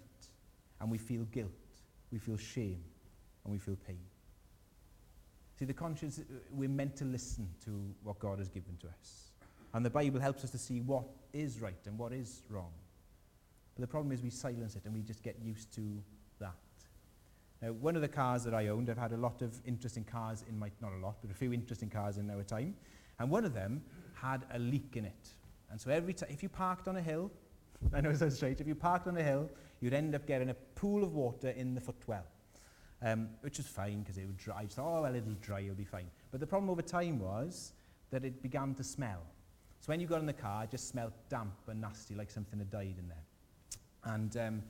And 0.81 0.89
we 0.89 0.97
feel 0.97 1.25
guilt, 1.25 1.51
we 2.11 2.17
feel 2.17 2.37
shame, 2.37 2.83
and 3.43 3.53
we 3.53 3.59
feel 3.59 3.77
pain. 3.85 3.99
See, 5.59 5.65
the 5.65 5.75
conscience, 5.75 6.17
uh, 6.17 6.23
we're 6.49 6.69
meant 6.69 6.95
to 6.95 7.05
listen 7.05 7.47
to 7.65 7.93
what 8.01 8.17
God 8.17 8.39
has 8.39 8.49
given 8.49 8.77
to 8.77 8.87
us. 8.87 9.29
And 9.75 9.85
the 9.85 9.91
Bible 9.91 10.19
helps 10.19 10.43
us 10.43 10.49
to 10.49 10.57
see 10.57 10.81
what 10.81 11.05
is 11.33 11.61
right 11.61 11.85
and 11.85 11.99
what 11.99 12.13
is 12.13 12.41
wrong. 12.49 12.71
But 13.75 13.81
the 13.81 13.87
problem 13.87 14.11
is 14.11 14.23
we 14.23 14.31
silence 14.31 14.75
it 14.75 14.85
and 14.85 14.93
we 14.95 15.01
just 15.01 15.21
get 15.21 15.37
used 15.39 15.71
to 15.75 16.01
that. 16.39 16.55
Now, 17.61 17.71
one 17.71 17.95
of 17.95 18.01
the 18.01 18.07
cars 18.07 18.43
that 18.43 18.53
I 18.53 18.67
owned, 18.67 18.89
I've 18.89 18.97
had 18.97 19.11
a 19.11 19.17
lot 19.17 19.41
of 19.41 19.59
interesting 19.65 20.03
cars 20.03 20.43
in 20.47 20.57
my, 20.57 20.69
not 20.81 20.93
a 20.93 20.97
lot, 20.97 21.17
but 21.21 21.31
a 21.31 21.33
few 21.33 21.53
interesting 21.53 21.89
cars 21.89 22.17
in 22.17 22.29
our 22.29 22.43
time, 22.43 22.75
and 23.19 23.29
one 23.29 23.45
of 23.45 23.53
them 23.53 23.81
had 24.13 24.45
a 24.53 24.59
leak 24.59 24.95
in 24.95 25.05
it. 25.05 25.29
And 25.71 25.79
so 25.79 25.89
every 25.89 26.13
time, 26.13 26.29
if 26.31 26.43
you 26.43 26.49
parked 26.49 26.87
on 26.87 26.97
a 26.97 27.01
hill, 27.01 27.31
I 27.93 28.01
know 28.01 28.09
it 28.09 28.17
sounds 28.17 28.35
strange, 28.35 28.61
if 28.61 28.67
you 28.67 28.75
parked 28.75 29.07
on 29.07 29.17
a 29.17 29.23
hill, 29.23 29.49
you'd 29.81 29.93
end 29.93 30.15
up 30.15 30.25
getting 30.25 30.49
a 30.49 30.53
pool 30.53 31.03
of 31.03 31.13
water 31.13 31.49
in 31.49 31.73
the 31.73 31.81
footwell, 31.81 32.25
um, 33.01 33.29
which 33.41 33.59
is 33.59 33.67
fine 33.67 34.01
because 34.01 34.17
it 34.17 34.25
would 34.25 34.37
dry. 34.37 34.63
You 34.63 34.67
thought, 34.67 34.99
oh, 34.99 35.01
well, 35.03 35.15
it'll 35.15 35.33
dry, 35.41 35.61
it'll 35.61 35.75
be 35.75 35.85
fine. 35.85 36.09
But 36.31 36.39
the 36.39 36.47
problem 36.47 36.69
over 36.69 36.81
time 36.81 37.19
was 37.19 37.73
that 38.11 38.23
it 38.23 38.41
began 38.41 38.73
to 38.75 38.83
smell. 38.83 39.21
So 39.79 39.87
when 39.87 39.99
you 39.99 40.07
got 40.07 40.19
in 40.19 40.25
the 40.25 40.33
car, 40.33 40.63
it 40.63 40.71
just 40.71 40.89
smelled 40.89 41.13
damp 41.29 41.53
and 41.67 41.81
nasty, 41.81 42.15
like 42.15 42.31
something 42.31 42.59
had 42.59 42.71
died 42.71 42.95
in 42.97 43.07
there. 43.07 44.13
And 44.13 44.37
um, 44.37 44.63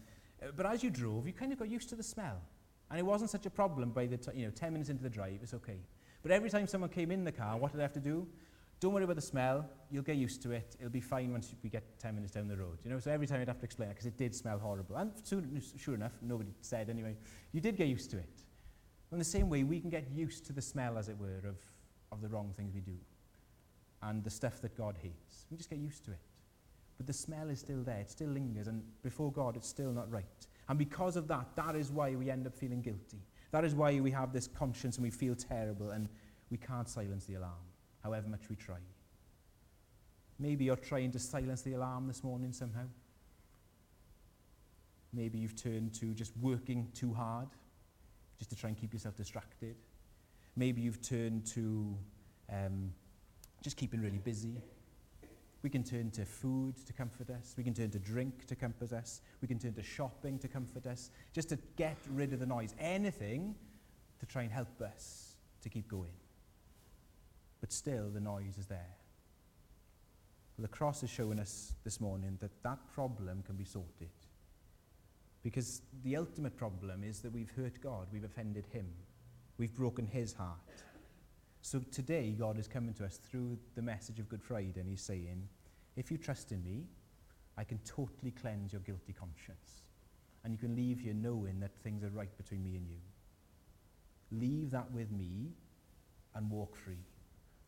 Uh, 0.45 0.51
but 0.55 0.65
as 0.65 0.83
you 0.83 0.89
drove, 0.89 1.25
you 1.25 1.33
kind 1.33 1.51
of 1.51 1.59
got 1.59 1.69
used 1.69 1.89
to 1.89 1.95
the 1.95 2.03
smell. 2.03 2.37
And 2.89 2.99
it 2.99 3.03
wasn't 3.03 3.31
such 3.31 3.45
a 3.45 3.49
problem 3.49 3.89
by 3.89 4.05
the 4.05 4.17
time, 4.17 4.37
you 4.37 4.45
know, 4.45 4.51
10 4.51 4.73
minutes 4.73 4.89
into 4.89 5.03
the 5.03 5.09
drive, 5.09 5.39
it's 5.41 5.53
okay. 5.53 5.79
But 6.21 6.31
every 6.31 6.49
time 6.49 6.67
someone 6.67 6.89
came 6.89 7.11
in 7.11 7.23
the 7.23 7.31
car, 7.31 7.57
what 7.57 7.71
did 7.71 7.79
they 7.79 7.83
have 7.83 7.93
to 7.93 7.99
do? 7.99 8.27
Don't 8.79 8.93
worry 8.93 9.05
about 9.05 9.15
the 9.15 9.21
smell. 9.21 9.67
You'll 9.89 10.03
get 10.03 10.17
used 10.17 10.41
to 10.43 10.51
it. 10.51 10.75
It'll 10.79 10.91
be 10.91 11.01
fine 11.01 11.31
once 11.31 11.55
we 11.63 11.69
get 11.69 11.97
10 11.99 12.13
minutes 12.13 12.33
down 12.33 12.47
the 12.47 12.57
road. 12.57 12.79
You 12.83 12.91
know, 12.91 12.99
so 12.99 13.09
every 13.09 13.25
time 13.25 13.41
I'd 13.41 13.47
have 13.47 13.59
to 13.59 13.65
explain 13.65 13.89
it 13.89 13.93
because 13.93 14.05
it 14.05 14.17
did 14.17 14.35
smell 14.35 14.59
horrible. 14.59 14.97
And 14.97 15.11
soon, 15.23 15.61
sure 15.77 15.95
enough, 15.95 16.13
nobody 16.21 16.51
said 16.61 16.89
anyway, 16.89 17.15
you 17.51 17.61
did 17.61 17.77
get 17.77 17.87
used 17.87 18.11
to 18.11 18.17
it. 18.17 18.43
In 19.11 19.17
the 19.17 19.25
same 19.25 19.49
way, 19.49 19.63
we 19.63 19.79
can 19.79 19.89
get 19.89 20.09
used 20.11 20.45
to 20.47 20.53
the 20.53 20.61
smell, 20.61 20.97
as 20.97 21.07
it 21.07 21.17
were, 21.17 21.47
of, 21.47 21.57
of 22.11 22.21
the 22.21 22.27
wrong 22.27 22.51
things 22.55 22.73
we 22.73 22.81
do 22.81 22.97
and 24.03 24.23
the 24.23 24.29
stuff 24.29 24.61
that 24.61 24.77
God 24.77 24.97
hates. 25.01 25.45
We 25.49 25.57
just 25.57 25.69
get 25.69 25.79
used 25.79 26.05
to 26.05 26.11
it. 26.11 26.19
But 26.97 27.07
the 27.07 27.13
smell 27.13 27.49
is 27.49 27.59
still 27.59 27.83
there. 27.83 27.99
It 27.99 28.09
still 28.09 28.29
lingers. 28.29 28.67
And 28.67 28.83
before 29.03 29.31
God, 29.31 29.57
it's 29.57 29.67
still 29.67 29.91
not 29.91 30.09
right. 30.11 30.25
And 30.69 30.79
because 30.79 31.15
of 31.15 31.27
that, 31.27 31.47
that 31.55 31.75
is 31.75 31.91
why 31.91 32.15
we 32.15 32.29
end 32.29 32.47
up 32.47 32.55
feeling 32.55 32.81
guilty. 32.81 33.19
That 33.51 33.63
is 33.63 33.75
why 33.75 33.99
we 33.99 34.11
have 34.11 34.33
this 34.33 34.47
conscience 34.47 34.97
and 34.97 35.03
we 35.03 35.11
feel 35.11 35.35
terrible 35.35 35.91
and 35.91 36.09
we 36.49 36.57
can't 36.57 36.89
silence 36.89 37.25
the 37.25 37.35
alarm, 37.35 37.53
however 38.03 38.27
much 38.27 38.49
we 38.49 38.55
try. 38.55 38.77
Maybe 40.39 40.65
you're 40.65 40.75
trying 40.75 41.11
to 41.11 41.19
silence 41.19 41.61
the 41.61 41.73
alarm 41.73 42.07
this 42.07 42.23
morning 42.23 42.51
somehow. 42.51 42.85
Maybe 45.13 45.37
you've 45.37 45.55
turned 45.55 45.93
to 45.95 46.13
just 46.13 46.33
working 46.41 46.89
too 46.93 47.13
hard, 47.13 47.47
just 48.37 48.49
to 48.49 48.55
try 48.55 48.69
and 48.69 48.77
keep 48.77 48.91
yourself 48.91 49.15
distracted. 49.15 49.75
Maybe 50.57 50.81
you've 50.81 51.01
turned 51.01 51.45
to 51.47 51.97
um, 52.51 52.91
just 53.61 53.77
keeping 53.77 54.01
really 54.01 54.17
busy. 54.17 54.57
We 55.65 55.71
can 55.71 55.83
turn 55.83 56.11
to 56.11 56.25
food 56.25 56.75
to 56.85 56.93
comfort 56.93 57.31
us. 57.31 57.55
We 57.57 57.63
can 57.63 57.73
turn 57.73 57.89
to 57.89 57.97
drink 57.97 58.45
to 58.45 58.55
comfort 58.55 58.93
us. 58.93 59.21
We 59.41 59.47
can 59.47 59.57
turn 59.57 59.73
to 59.73 59.81
shopping 59.81 60.37
to 60.37 60.47
comfort 60.47 60.85
us, 60.85 61.09
just 61.33 61.49
to 61.49 61.57
get 61.75 61.97
rid 62.11 62.33
of 62.33 62.39
the 62.39 62.45
noise. 62.45 62.75
Anything 62.77 63.55
to 64.19 64.27
try 64.27 64.43
and 64.43 64.51
help 64.51 64.79
us 64.79 65.37
to 65.63 65.69
keep 65.69 65.87
going. 65.87 66.13
But 67.61 67.71
still, 67.71 68.11
the 68.11 68.19
noise 68.19 68.59
is 68.59 68.67
there. 68.67 68.95
The 70.59 70.67
cross 70.67 71.01
is 71.01 71.09
showing 71.09 71.39
us 71.39 71.73
this 71.83 71.99
morning 71.99 72.37
that 72.41 72.61
that 72.61 72.77
problem 72.93 73.41
can 73.41 73.55
be 73.55 73.65
sorted. 73.65 74.11
Because 75.41 75.81
the 76.03 76.15
ultimate 76.15 76.55
problem 76.55 77.03
is 77.03 77.21
that 77.21 77.33
we've 77.33 77.51
hurt 77.57 77.81
God, 77.81 78.05
we've 78.13 78.23
offended 78.23 78.67
Him, 78.67 78.85
we've 79.57 79.73
broken 79.73 80.05
His 80.05 80.31
heart. 80.31 80.59
So 81.63 81.79
today, 81.91 82.35
God 82.37 82.59
is 82.59 82.67
coming 82.67 82.93
to 82.93 83.05
us 83.05 83.17
through 83.17 83.57
the 83.73 83.81
message 83.81 84.19
of 84.19 84.29
Good 84.29 84.43
Friday, 84.43 84.79
and 84.79 84.87
He's 84.87 85.01
saying, 85.01 85.49
If 85.95 86.11
you 86.11 86.17
trust 86.17 86.51
in 86.51 86.63
me, 86.63 86.85
I 87.57 87.63
can 87.63 87.79
totally 87.79 88.31
cleanse 88.31 88.73
your 88.73 88.81
guilty 88.81 89.13
conscience. 89.13 89.83
And 90.43 90.51
you 90.51 90.59
can 90.59 90.75
leave 90.75 90.99
here 90.99 91.13
knowing 91.13 91.59
that 91.61 91.71
things 91.83 92.03
are 92.03 92.09
right 92.09 92.35
between 92.37 92.63
me 92.63 92.75
and 92.75 92.87
you. 92.87 92.97
Leave 94.31 94.71
that 94.71 94.91
with 94.91 95.11
me 95.11 95.51
and 96.35 96.49
walk 96.51 96.75
free. 96.75 97.05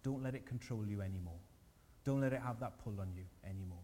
Don't 0.04 0.22
let 0.22 0.36
it 0.36 0.46
control 0.46 0.86
you 0.86 1.02
anymore. 1.02 1.40
Don't 2.04 2.22
let 2.22 2.34
it 2.34 2.42
have 2.42 2.60
that 2.60 2.84
pull 2.84 3.00
on 3.00 3.12
you 3.16 3.24
anymore. 3.50 3.84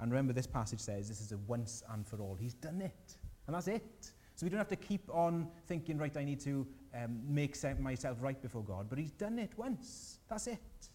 And 0.00 0.12
remember, 0.12 0.32
this 0.32 0.46
passage 0.46 0.80
says 0.80 1.08
this 1.08 1.20
is 1.20 1.32
a 1.32 1.38
once 1.38 1.82
and 1.90 2.06
for 2.06 2.20
all. 2.20 2.36
He's 2.38 2.54
done 2.54 2.80
it. 2.80 3.16
And 3.46 3.56
that's 3.56 3.68
it. 3.68 4.12
So 4.36 4.46
we 4.46 4.50
don't 4.50 4.58
have 4.58 4.68
to 4.68 4.76
keep 4.76 5.02
on 5.12 5.48
thinking, 5.66 5.98
right, 5.98 6.16
I 6.16 6.22
need 6.22 6.40
to 6.40 6.66
um, 6.94 7.20
make 7.26 7.56
myself 7.80 8.18
right 8.20 8.40
before 8.40 8.62
God. 8.62 8.86
But 8.88 8.98
he's 8.98 9.10
done 9.10 9.38
it 9.38 9.50
once. 9.56 10.20
That's 10.28 10.46
it. 10.46 10.88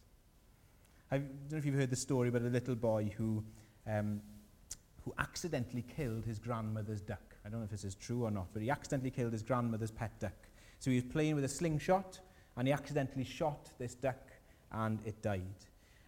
I 1.14 1.20
don't 1.20 1.52
know 1.52 1.58
if 1.60 1.66
you've 1.68 1.76
heard 1.76 1.92
the 1.92 1.96
story 1.96 2.30
about 2.30 2.42
a 2.42 2.46
little 2.46 2.74
boy 2.74 3.14
who, 3.16 3.44
um, 3.86 4.20
who 5.06 5.14
accidentally 5.20 5.84
killed 5.96 6.26
his 6.26 6.40
grandmother's 6.40 7.02
duck. 7.02 7.36
I 7.46 7.50
don't 7.50 7.60
know 7.60 7.66
if 7.66 7.70
this 7.70 7.84
is 7.84 7.94
true 7.94 8.24
or 8.24 8.32
not, 8.32 8.48
but 8.52 8.64
he 8.64 8.72
accidentally 8.72 9.12
killed 9.12 9.32
his 9.32 9.44
grandmother's 9.44 9.92
pet 9.92 10.20
duck. 10.20 10.34
So 10.80 10.90
he 10.90 10.96
was 10.96 11.04
playing 11.04 11.36
with 11.36 11.44
a 11.44 11.50
slingshot 11.50 12.20
and 12.58 12.68
he 12.68 12.74
accidentally 12.74 13.26
shot 13.26 13.70
this 13.78 13.94
duck 13.94 14.32
and 14.72 14.98
it 15.06 15.22
died. 15.22 15.44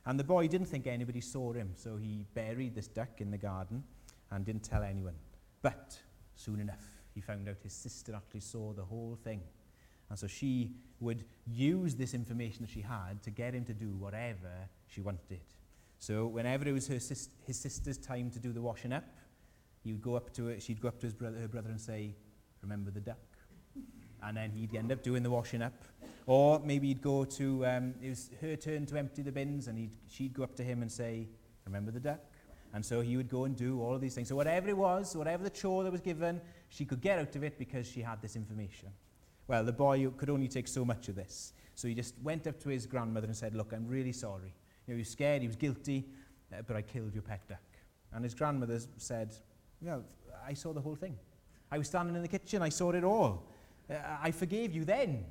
And 0.08 0.20
the 0.20 0.24
boy 0.24 0.48
didn't 0.48 0.70
think 0.70 0.88
anybody 0.88 1.22
saw 1.22 1.54
him, 1.54 1.74
so 1.76 1.98
he 1.98 2.26
buried 2.34 2.74
this 2.74 2.88
duck 2.88 3.22
in 3.22 3.30
the 3.30 3.38
garden 3.38 3.84
and 4.32 4.44
didn't 4.44 4.64
tell 4.64 4.82
anyone. 4.82 5.14
But 5.62 6.00
soon 6.34 6.60
enough, 6.60 6.84
he 7.14 7.22
found 7.22 7.48
out 7.48 7.58
his 7.62 7.74
sister 7.74 8.16
actually 8.16 8.40
saw 8.40 8.74
the 8.74 8.86
whole 8.86 9.20
thing. 9.24 9.42
And 10.10 10.18
so 10.18 10.28
she 10.28 10.72
would 11.00 11.26
use 11.48 11.96
this 11.96 12.14
information 12.14 12.62
that 12.62 12.72
she 12.72 12.82
had 12.82 13.22
to 13.24 13.32
get 13.32 13.54
him 13.54 13.66
to 13.66 13.74
do 13.74 13.96
whatever 13.98 14.70
she 14.88 15.02
wanted. 15.02 15.42
So 16.00 16.28
whenever 16.28 16.68
it 16.68 16.72
was 16.72 16.88
her 16.88 17.00
sis- 17.00 17.30
his 17.46 17.60
sister's 17.60 17.98
time 17.98 18.30
to 18.32 18.40
do 18.40 18.52
the 18.52 18.62
washing 18.62 18.94
up, 18.94 19.06
he 19.84 19.92
would 19.92 20.02
go 20.02 20.16
up 20.16 20.34
to 20.34 20.50
it, 20.50 20.62
she'd 20.62 20.82
go 20.82 20.88
up 20.88 21.00
to 21.00 21.06
his 21.06 21.14
brother, 21.14 21.38
her 21.40 21.48
brother 21.48 21.70
and 21.70 21.80
say, 21.80 22.16
remember 22.62 22.92
the 22.92 23.00
duck? 23.00 23.18
And 24.24 24.38
then 24.38 24.52
he'd 24.52 24.76
end 24.76 24.92
up 24.92 25.04
doing 25.04 25.22
the 25.22 25.30
washing 25.30 25.62
up. 25.62 25.84
Or 26.26 26.60
maybe 26.60 26.88
he'd 26.88 27.02
go 27.02 27.26
to, 27.26 27.66
um, 27.68 27.94
it 28.02 28.10
was 28.10 28.32
her 28.42 28.56
turn 28.56 28.86
to 28.88 28.98
empty 28.98 29.22
the 29.22 29.32
bins 29.32 29.68
and 29.68 29.78
he'd, 29.78 29.92
she'd 30.08 30.34
go 30.34 30.44
up 30.44 30.56
to 30.56 30.64
him 30.64 30.82
and 30.82 30.92
say, 30.92 31.28
remember 31.66 31.92
the 31.92 32.00
duck? 32.00 32.20
And 32.74 32.84
so 32.84 33.02
he 33.02 33.16
would 33.16 33.30
go 33.30 33.46
and 33.46 33.56
do 33.56 33.82
all 33.82 33.94
of 33.94 34.02
these 34.02 34.16
things. 34.16 34.28
So 34.28 34.36
whatever 34.36 34.68
it 34.68 34.78
was, 34.78 35.16
whatever 35.16 35.44
the 35.44 35.50
chore 35.50 35.84
that 35.84 35.92
was 35.92 36.02
given, 36.02 36.42
she 36.70 36.84
could 36.84 37.00
get 37.00 37.20
out 37.20 37.36
of 37.36 37.44
it 37.44 37.58
because 37.58 37.88
she 37.88 38.02
had 38.02 38.22
this 38.22 38.36
information. 38.36 38.90
Well, 39.48 39.64
the 39.64 39.74
boy 39.74 40.08
could 40.18 40.30
only 40.30 40.48
take 40.48 40.68
so 40.68 40.84
much 40.84 41.08
of 41.08 41.16
this. 41.16 41.54
So 41.76 41.88
he 41.88 41.94
just 41.94 42.16
went 42.24 42.48
up 42.48 42.60
to 42.62 42.70
his 42.70 42.86
grandmother 42.86 43.28
and 43.28 43.36
said, 43.36 43.54
look, 43.54 43.74
I'm 43.74 43.88
really 43.88 44.14
sorry. 44.14 44.54
You 44.88 44.94
know, 44.94 44.96
he 44.96 45.02
was 45.02 45.10
scared, 45.10 45.42
he 45.42 45.48
was 45.48 45.56
guilty, 45.56 46.06
uh, 46.52 46.62
but 46.66 46.76
I 46.76 46.82
killed 46.82 47.14
your 47.14 47.24
pet 47.24 47.48
duck. 47.48 47.60
And 48.14 48.24
his 48.24 48.34
grandmother 48.34 48.80
said, 48.98 49.36
well, 49.82 50.04
I 50.46 50.54
saw 50.54 50.74
the 50.74 50.82
whole 50.82 50.96
thing. 50.96 51.18
I 51.72 51.78
was 51.78 51.88
standing 51.88 52.16
in 52.16 52.22
the 52.22 52.28
kitchen, 52.28 52.62
I 52.62 52.70
saw 52.70 52.92
it 52.92 53.04
all. 53.04 53.44
Uh, 53.90 53.96
I 54.22 54.32
forgave 54.32 54.74
you 54.74 54.86
then, 54.86 55.26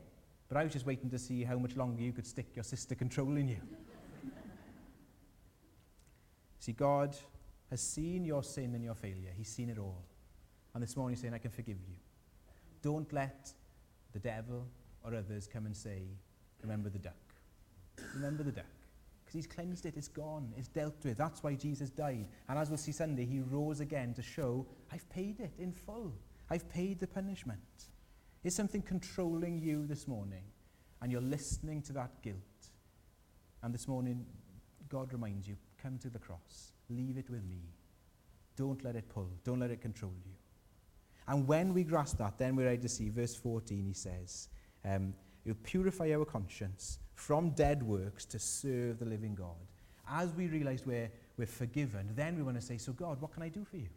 but 0.49 0.59
I 0.59 0.65
was 0.65 0.73
just 0.73 0.87
waiting 0.87 1.11
to 1.11 1.19
see 1.19 1.43
how 1.45 1.57
much 1.59 1.77
longer 1.77 2.03
you 2.03 2.13
could 2.13 2.27
stick 2.27 2.47
your 2.55 2.65
sister 2.65 2.95
controlling 2.95 3.49
you. 3.49 3.61
see, 6.59 6.73
God 6.73 7.17
has 7.71 7.81
seen 7.81 8.25
your 8.25 8.43
sin 8.43 8.75
and 8.75 8.85
your 8.85 8.95
failure. 8.95 9.31
He's 9.37 9.49
seen 9.49 9.71
it 9.71 9.79
all. 9.79 10.05
And 10.75 10.83
this 10.83 10.97
morning 10.97 11.15
he's 11.15 11.23
saying, 11.23 11.35
I 11.35 11.39
can 11.39 11.51
forgive 11.51 11.79
you. 11.89 11.95
Don't 12.83 13.11
let 13.13 13.53
the 14.15 14.21
devil 14.21 14.67
or 15.05 15.15
others 15.15 15.47
come 15.47 15.67
and 15.67 15.77
say, 15.77 16.05
remember 16.63 16.89
the 16.89 16.99
duck. 16.99 17.13
Remember 18.15 18.43
the 18.43 18.53
duck. 18.53 18.65
Because 19.23 19.35
he's 19.35 19.47
cleansed 19.47 19.85
it, 19.85 19.95
it's 19.97 20.09
gone, 20.09 20.53
it's 20.57 20.69
dealt 20.69 21.05
with. 21.05 21.19
That's 21.19 21.43
why 21.43 21.55
Jesus 21.55 21.91
died. 21.91 22.29
And 22.49 22.59
as 22.59 22.71
we'll 22.71 22.79
see 22.79 22.93
Sunday, 22.93 23.27
he 23.27 23.41
rose 23.41 23.81
again 23.81 24.15
to 24.15 24.23
show, 24.23 24.67
I've 24.93 25.09
paid 25.11 25.41
it 25.41 25.53
in 25.59 25.73
full. 25.73 26.13
I've 26.51 26.69
paid 26.71 27.01
the 27.01 27.07
punishment. 27.07 27.61
Is 28.45 28.55
something 28.55 28.83
controlling 28.83 29.61
you 29.61 29.87
this 29.87 30.07
morning? 30.07 30.45
And 31.03 31.11
you're 31.11 31.21
listening 31.21 31.83
to 31.83 31.93
that 31.95 32.23
guilt. 32.23 32.39
And 33.63 33.75
this 33.75 33.89
morning, 33.89 34.25
God 34.89 35.13
reminds 35.13 35.49
you, 35.49 35.57
come 35.83 35.99
to 35.99 36.11
the 36.11 36.19
cross. 36.19 36.73
Leave 36.91 37.17
it 37.17 37.29
with 37.31 37.45
me. 37.45 37.63
Don't 38.57 38.85
let 38.85 38.95
it 38.95 39.09
pull. 39.09 39.31
Don't 39.43 39.59
let 39.59 39.71
it 39.71 39.81
control 39.81 40.13
you. 40.25 40.33
And 41.27 41.47
when 41.47 41.73
we 41.73 41.85
grasp 41.85 42.19
that, 42.19 42.39
then 42.39 42.57
we're 42.57 42.67
ready 42.67 42.83
to 42.83 42.89
see. 42.89 43.09
Verse 43.09 43.35
14, 43.35 43.85
he 43.87 43.95
says, 43.95 44.49
um, 44.85 45.15
You 45.45 45.55
purify 45.55 46.13
our 46.13 46.25
conscience 46.25 46.99
from 47.15 47.51
dead 47.51 47.83
works 47.83 48.25
to 48.27 48.39
serve 48.39 48.99
the 48.99 49.07
living 49.07 49.35
God. 49.35 49.57
As 50.09 50.33
we 50.35 50.49
realize 50.49 50.85
we're, 50.85 51.11
we're 51.39 51.47
forgiven, 51.47 52.11
then 52.15 52.37
we 52.37 52.43
want 52.43 52.61
to 52.61 52.63
say, 52.63 52.77
So, 52.77 52.93
God, 52.93 53.21
what 53.21 53.33
can 53.33 53.43
I 53.43 53.49
do 53.49 53.65
for 53.65 53.77
you? 53.77 53.89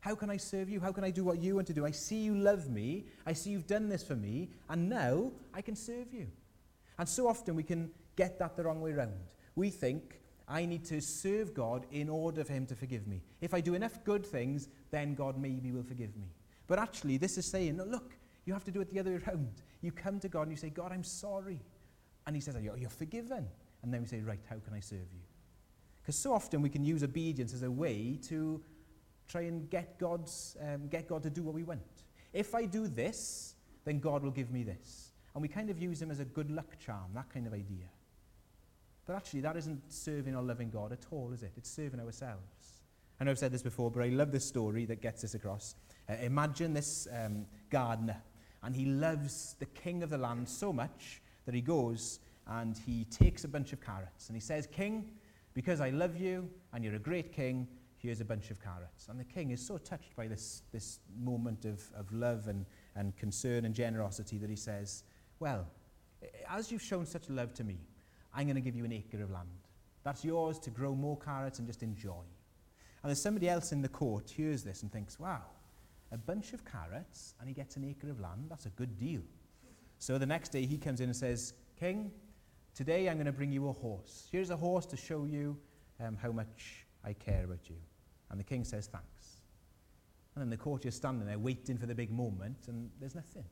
How 0.00 0.14
can 0.14 0.28
I 0.28 0.36
serve 0.36 0.68
you? 0.68 0.80
How 0.80 0.92
can 0.92 1.04
I 1.04 1.10
do 1.10 1.24
what 1.24 1.40
you 1.40 1.54
want 1.54 1.66
to 1.68 1.72
do? 1.72 1.86
I 1.86 1.92
see 1.92 2.16
you 2.16 2.34
love 2.34 2.68
me. 2.68 3.06
I 3.24 3.32
see 3.32 3.50
you've 3.50 3.66
done 3.66 3.88
this 3.88 4.02
for 4.02 4.14
me. 4.14 4.50
And 4.68 4.90
now 4.90 5.32
I 5.54 5.62
can 5.62 5.76
serve 5.76 6.12
you. 6.12 6.26
And 6.98 7.08
so 7.08 7.26
often 7.26 7.54
we 7.54 7.62
can 7.62 7.90
get 8.14 8.38
that 8.38 8.56
the 8.56 8.64
wrong 8.64 8.82
way 8.82 8.92
around. 8.92 9.14
We 9.56 9.70
think, 9.70 10.20
I 10.46 10.66
need 10.66 10.84
to 10.86 11.00
serve 11.00 11.54
God 11.54 11.86
in 11.90 12.10
order 12.10 12.44
for 12.44 12.52
him 12.52 12.66
to 12.66 12.74
forgive 12.74 13.06
me. 13.06 13.22
If 13.40 13.54
I 13.54 13.62
do 13.62 13.72
enough 13.72 14.04
good 14.04 14.26
things, 14.26 14.68
then 14.90 15.14
God 15.14 15.38
maybe 15.38 15.72
will 15.72 15.82
forgive 15.82 16.14
me. 16.16 16.26
But 16.66 16.78
actually, 16.78 17.16
this 17.16 17.36
is 17.38 17.46
saying, 17.46 17.76
no, 17.76 17.84
look, 17.84 18.14
you 18.44 18.52
have 18.52 18.64
to 18.64 18.70
do 18.70 18.80
it 18.80 18.90
the 18.90 19.00
other 19.00 19.12
way 19.12 19.20
around. 19.26 19.62
You 19.80 19.92
come 19.92 20.18
to 20.20 20.28
God 20.28 20.42
and 20.42 20.50
you 20.50 20.56
say, 20.56 20.70
God, 20.70 20.92
I'm 20.92 21.04
sorry. 21.04 21.60
And 22.26 22.34
he 22.34 22.40
says, 22.40 22.56
you're, 22.62 22.76
you're 22.76 22.90
forgiven. 22.90 23.46
And 23.82 23.92
then 23.92 24.02
we 24.02 24.08
say, 24.08 24.20
right, 24.20 24.40
how 24.48 24.56
can 24.56 24.74
I 24.74 24.80
serve 24.80 25.06
you? 25.12 25.20
Because 26.02 26.16
so 26.16 26.32
often 26.32 26.62
we 26.62 26.70
can 26.70 26.84
use 26.84 27.02
obedience 27.02 27.54
as 27.54 27.62
a 27.62 27.70
way 27.70 28.18
to 28.28 28.62
try 29.28 29.42
and 29.42 29.68
get, 29.70 29.98
God's, 29.98 30.56
um, 30.60 30.88
get 30.88 31.08
God 31.08 31.22
to 31.22 31.30
do 31.30 31.42
what 31.42 31.54
we 31.54 31.62
want. 31.62 31.80
If 32.32 32.54
I 32.54 32.66
do 32.66 32.88
this, 32.88 33.54
then 33.84 34.00
God 34.00 34.22
will 34.22 34.30
give 34.30 34.50
me 34.50 34.64
this. 34.64 35.12
And 35.34 35.42
we 35.42 35.48
kind 35.48 35.70
of 35.70 35.78
use 35.78 36.00
him 36.00 36.10
as 36.10 36.20
a 36.20 36.24
good 36.24 36.50
luck 36.50 36.78
charm, 36.78 37.10
that 37.14 37.32
kind 37.32 37.46
of 37.46 37.52
idea. 37.52 37.88
But 39.06 39.16
actually, 39.16 39.40
that 39.40 39.56
isn't 39.56 39.92
serving 39.92 40.34
or 40.34 40.42
loving 40.42 40.70
God 40.70 40.92
at 40.92 41.06
all, 41.10 41.32
is 41.32 41.42
it? 41.42 41.52
It's 41.56 41.70
serving 41.70 42.00
ourselves. 42.00 42.53
I 43.20 43.24
know 43.24 43.30
I've 43.30 43.38
said 43.38 43.52
this 43.52 43.62
before, 43.62 43.90
but 43.90 44.02
I 44.02 44.08
love 44.08 44.32
this 44.32 44.44
story 44.44 44.84
that 44.86 45.00
gets 45.00 45.22
this 45.22 45.34
across. 45.34 45.76
Uh, 46.08 46.14
imagine 46.20 46.74
this 46.74 47.06
um, 47.12 47.46
gardener, 47.70 48.20
and 48.62 48.74
he 48.74 48.86
loves 48.86 49.56
the 49.58 49.66
king 49.66 50.02
of 50.02 50.10
the 50.10 50.18
land 50.18 50.48
so 50.48 50.72
much 50.72 51.22
that 51.46 51.54
he 51.54 51.60
goes 51.60 52.20
and 52.46 52.76
he 52.76 53.04
takes 53.04 53.44
a 53.44 53.48
bunch 53.48 53.72
of 53.72 53.80
carrots 53.80 54.28
and 54.28 54.36
he 54.36 54.40
says, 54.40 54.66
King, 54.66 55.10
because 55.54 55.80
I 55.80 55.90
love 55.90 56.16
you 56.16 56.48
and 56.72 56.84
you're 56.84 56.96
a 56.96 56.98
great 56.98 57.32
king, 57.32 57.66
here's 57.96 58.20
a 58.20 58.24
bunch 58.24 58.50
of 58.50 58.62
carrots. 58.62 59.08
And 59.08 59.18
the 59.18 59.24
king 59.24 59.50
is 59.50 59.64
so 59.64 59.78
touched 59.78 60.14
by 60.16 60.26
this, 60.26 60.62
this 60.72 60.98
moment 61.18 61.64
of, 61.64 61.82
of 61.96 62.12
love 62.12 62.48
and, 62.48 62.66
and 62.96 63.16
concern 63.16 63.64
and 63.64 63.74
generosity 63.74 64.38
that 64.38 64.50
he 64.50 64.56
says, 64.56 65.04
Well, 65.40 65.66
as 66.50 66.70
you've 66.70 66.82
shown 66.82 67.06
such 67.06 67.30
love 67.30 67.54
to 67.54 67.64
me, 67.64 67.78
I'm 68.34 68.44
going 68.44 68.56
to 68.56 68.60
give 68.60 68.76
you 68.76 68.84
an 68.84 68.92
acre 68.92 69.22
of 69.22 69.30
land. 69.30 69.48
That's 70.02 70.24
yours 70.24 70.58
to 70.60 70.70
grow 70.70 70.94
more 70.94 71.16
carrots 71.18 71.58
and 71.58 71.66
just 71.66 71.82
enjoy. 71.82 72.24
And 73.04 73.10
there's 73.10 73.20
somebody 73.20 73.50
else 73.50 73.70
in 73.70 73.82
the 73.82 73.88
court 73.88 74.30
hears 74.30 74.62
this 74.62 74.82
and 74.82 74.90
thinks, 74.90 75.20
wow, 75.20 75.42
a 76.10 76.16
bunch 76.16 76.54
of 76.54 76.64
carrots 76.64 77.34
and 77.38 77.46
he 77.46 77.54
gets 77.54 77.76
an 77.76 77.84
acre 77.84 78.08
of 78.08 78.18
land. 78.18 78.46
That's 78.48 78.64
a 78.64 78.70
good 78.70 78.98
deal. 78.98 79.20
So 79.98 80.16
the 80.16 80.24
next 80.24 80.52
day 80.52 80.64
he 80.64 80.78
comes 80.78 81.00
in 81.00 81.10
and 81.10 81.16
says, 81.16 81.52
King, 81.78 82.10
today 82.74 83.10
I'm 83.10 83.16
going 83.16 83.26
to 83.26 83.32
bring 83.32 83.52
you 83.52 83.68
a 83.68 83.72
horse. 83.72 84.26
Here's 84.32 84.48
a 84.48 84.56
horse 84.56 84.86
to 84.86 84.96
show 84.96 85.26
you 85.26 85.54
um, 86.00 86.16
how 86.16 86.32
much 86.32 86.86
I 87.04 87.12
care 87.12 87.44
about 87.44 87.68
you. 87.68 87.76
And 88.30 88.40
the 88.40 88.44
king 88.44 88.64
says, 88.64 88.86
thanks. 88.86 89.36
And 90.34 90.40
then 90.40 90.48
the 90.48 90.56
courtier's 90.56 90.94
standing 90.94 91.26
there 91.26 91.38
waiting 91.38 91.76
for 91.76 91.84
the 91.84 91.94
big 91.94 92.10
moment 92.10 92.68
and 92.68 92.88
there's 93.00 93.14
nothing. 93.14 93.44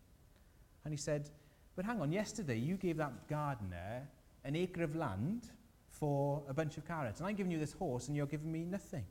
And 0.86 0.94
he 0.94 0.98
said, 0.98 1.28
but 1.76 1.84
hang 1.84 2.00
on, 2.00 2.10
yesterday 2.10 2.56
you 2.56 2.76
gave 2.76 2.96
that 2.96 3.28
gardener 3.28 4.08
an 4.46 4.56
acre 4.56 4.82
of 4.82 4.96
land 4.96 5.50
for 5.90 6.42
a 6.48 6.54
bunch 6.54 6.78
of 6.78 6.86
carrots. 6.88 7.20
And 7.20 7.28
I'm 7.28 7.34
giving 7.34 7.52
you 7.52 7.58
this 7.58 7.74
horse 7.74 8.08
and 8.08 8.16
you're 8.16 8.24
giving 8.24 8.50
me 8.50 8.64
nothing. 8.64 9.04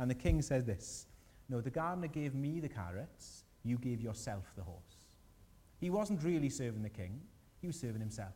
And 0.00 0.10
the 0.10 0.14
king 0.14 0.40
says 0.40 0.64
this, 0.64 1.06
no, 1.50 1.60
the 1.60 1.70
gardener 1.70 2.08
gave 2.08 2.34
me 2.34 2.58
the 2.58 2.70
carrots, 2.70 3.44
you 3.64 3.76
gave 3.76 4.00
yourself 4.00 4.50
the 4.56 4.62
horse. 4.62 4.96
He 5.78 5.90
wasn't 5.90 6.22
really 6.24 6.48
serving 6.48 6.82
the 6.82 6.88
king, 6.88 7.20
he 7.60 7.66
was 7.66 7.78
serving 7.78 8.00
himself. 8.00 8.32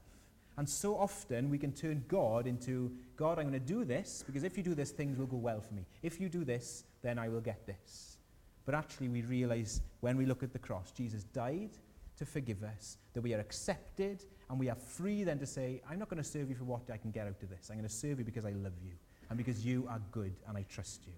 And 0.58 0.68
so 0.68 0.94
often 0.96 1.48
we 1.48 1.56
can 1.56 1.72
turn 1.72 2.04
God 2.06 2.46
into, 2.46 2.92
God, 3.16 3.38
I'm 3.38 3.48
going 3.48 3.54
to 3.54 3.58
do 3.58 3.84
this, 3.84 4.22
because 4.26 4.44
if 4.44 4.58
you 4.58 4.62
do 4.62 4.74
this, 4.74 4.90
things 4.90 5.18
will 5.18 5.26
go 5.26 5.38
well 5.38 5.60
for 5.60 5.72
me. 5.72 5.86
If 6.02 6.20
you 6.20 6.28
do 6.28 6.44
this, 6.44 6.84
then 7.02 7.18
I 7.18 7.28
will 7.28 7.40
get 7.40 7.66
this. 7.66 8.18
But 8.66 8.74
actually, 8.74 9.08
we 9.08 9.22
realize 9.22 9.80
when 10.00 10.18
we 10.18 10.26
look 10.26 10.42
at 10.42 10.52
the 10.52 10.58
cross, 10.58 10.92
Jesus 10.92 11.24
died 11.24 11.70
to 12.18 12.26
forgive 12.26 12.62
us, 12.62 12.98
that 13.14 13.22
we 13.22 13.34
are 13.34 13.40
accepted, 13.40 14.22
and 14.50 14.60
we 14.60 14.68
are 14.68 14.76
free 14.76 15.24
then 15.24 15.38
to 15.38 15.46
say, 15.46 15.82
I'm 15.90 15.98
not 15.98 16.10
going 16.10 16.22
to 16.22 16.28
serve 16.28 16.50
you 16.50 16.56
for 16.56 16.64
what 16.64 16.82
I 16.92 16.98
can 16.98 17.10
get 17.10 17.26
out 17.26 17.42
of 17.42 17.48
this. 17.48 17.70
I'm 17.70 17.76
going 17.76 17.88
to 17.88 17.94
serve 17.94 18.18
you 18.18 18.24
because 18.24 18.44
I 18.44 18.52
love 18.52 18.74
you, 18.84 18.92
and 19.30 19.38
because 19.38 19.64
you 19.64 19.88
are 19.90 20.00
good, 20.12 20.34
and 20.46 20.58
I 20.58 20.64
trust 20.68 21.06
you. 21.06 21.14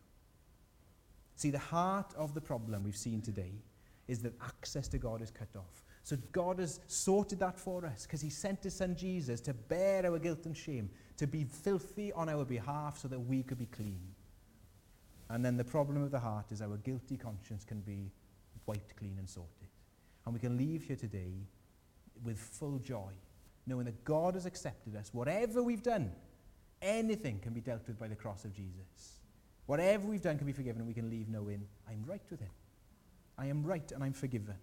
See, 1.37 1.51
the 1.51 1.59
heart 1.59 2.15
of 2.17 2.35
the 2.35 2.41
problem 2.41 2.83
we've 2.83 2.97
seen 2.97 3.21
today 3.21 3.53
is 4.09 4.21
that 4.21 4.33
access 4.43 4.89
to 4.89 4.99
God 4.99 5.21
is 5.21 5.31
cut 5.31 5.55
off. 5.57 5.85
So 6.03 6.17
God 6.33 6.61
has 6.61 6.81
sorted 6.87 7.41
that 7.41 7.59
for 7.59 7.85
us 7.85 8.07
because 8.07 8.21
he 8.21 8.31
sent 8.31 8.63
his 8.65 8.75
son 8.75 8.95
Jesus 8.97 9.41
to 9.43 9.53
bear 9.53 10.07
our 10.07 10.19
guilt 10.19 10.47
and 10.47 10.57
shame, 10.57 10.89
to 11.17 11.27
be 11.27 11.45
filthy 11.45 12.13
on 12.13 12.29
our 12.29 12.45
behalf 12.45 12.99
so 12.99 13.09
that 13.09 13.19
we 13.19 13.43
could 13.43 13.59
be 13.59 13.67
clean. 13.67 14.01
And 15.29 15.45
then 15.45 15.57
the 15.57 15.65
problem 15.65 16.03
of 16.03 16.11
the 16.11 16.21
heart 16.21 16.53
is 16.53 16.63
our 16.63 16.77
guilty 16.79 17.17
conscience 17.17 17.65
can 17.65 17.81
be 17.81 18.13
wiped 18.67 18.97
clean 18.97 19.17
and 19.19 19.29
sorted. 19.29 19.69
And 20.25 20.33
we 20.33 20.41
can 20.41 20.57
leave 20.57 20.85
here 20.85 20.97
today 20.97 21.33
with 22.25 22.39
full 22.39 22.79
joy, 22.79 23.13
knowing 23.67 23.87
that 23.87 24.05
God 24.05 24.35
has 24.35 24.47
accepted 24.47 24.97
us. 24.97 25.13
Whatever 25.13 25.63
we've 25.63 25.83
done, 25.83 26.13
anything 26.81 27.41
can 27.41 27.53
be 27.53 27.61
dealt 27.61 27.87
with 27.89 27.99
by 27.99 28.09
the 28.09 28.15
cross 28.15 28.45
of 28.45 28.53
Jesus. 28.55 29.16
Whatever 29.67 30.07
we've 30.07 30.23
done 30.23 30.39
can 30.39 30.47
be 30.47 30.53
forgiven, 30.53 30.81
and 30.81 30.89
we 30.89 30.95
can 30.95 31.11
leave 31.11 31.29
knowing, 31.29 31.67
I'm 31.89 32.05
right 32.07 32.23
with 32.31 32.41
Him. 32.41 32.51
I 33.37 33.47
am 33.47 33.65
right 33.65 33.91
and 33.93 34.03
I'm 34.03 34.13
forgiven. 34.13 34.55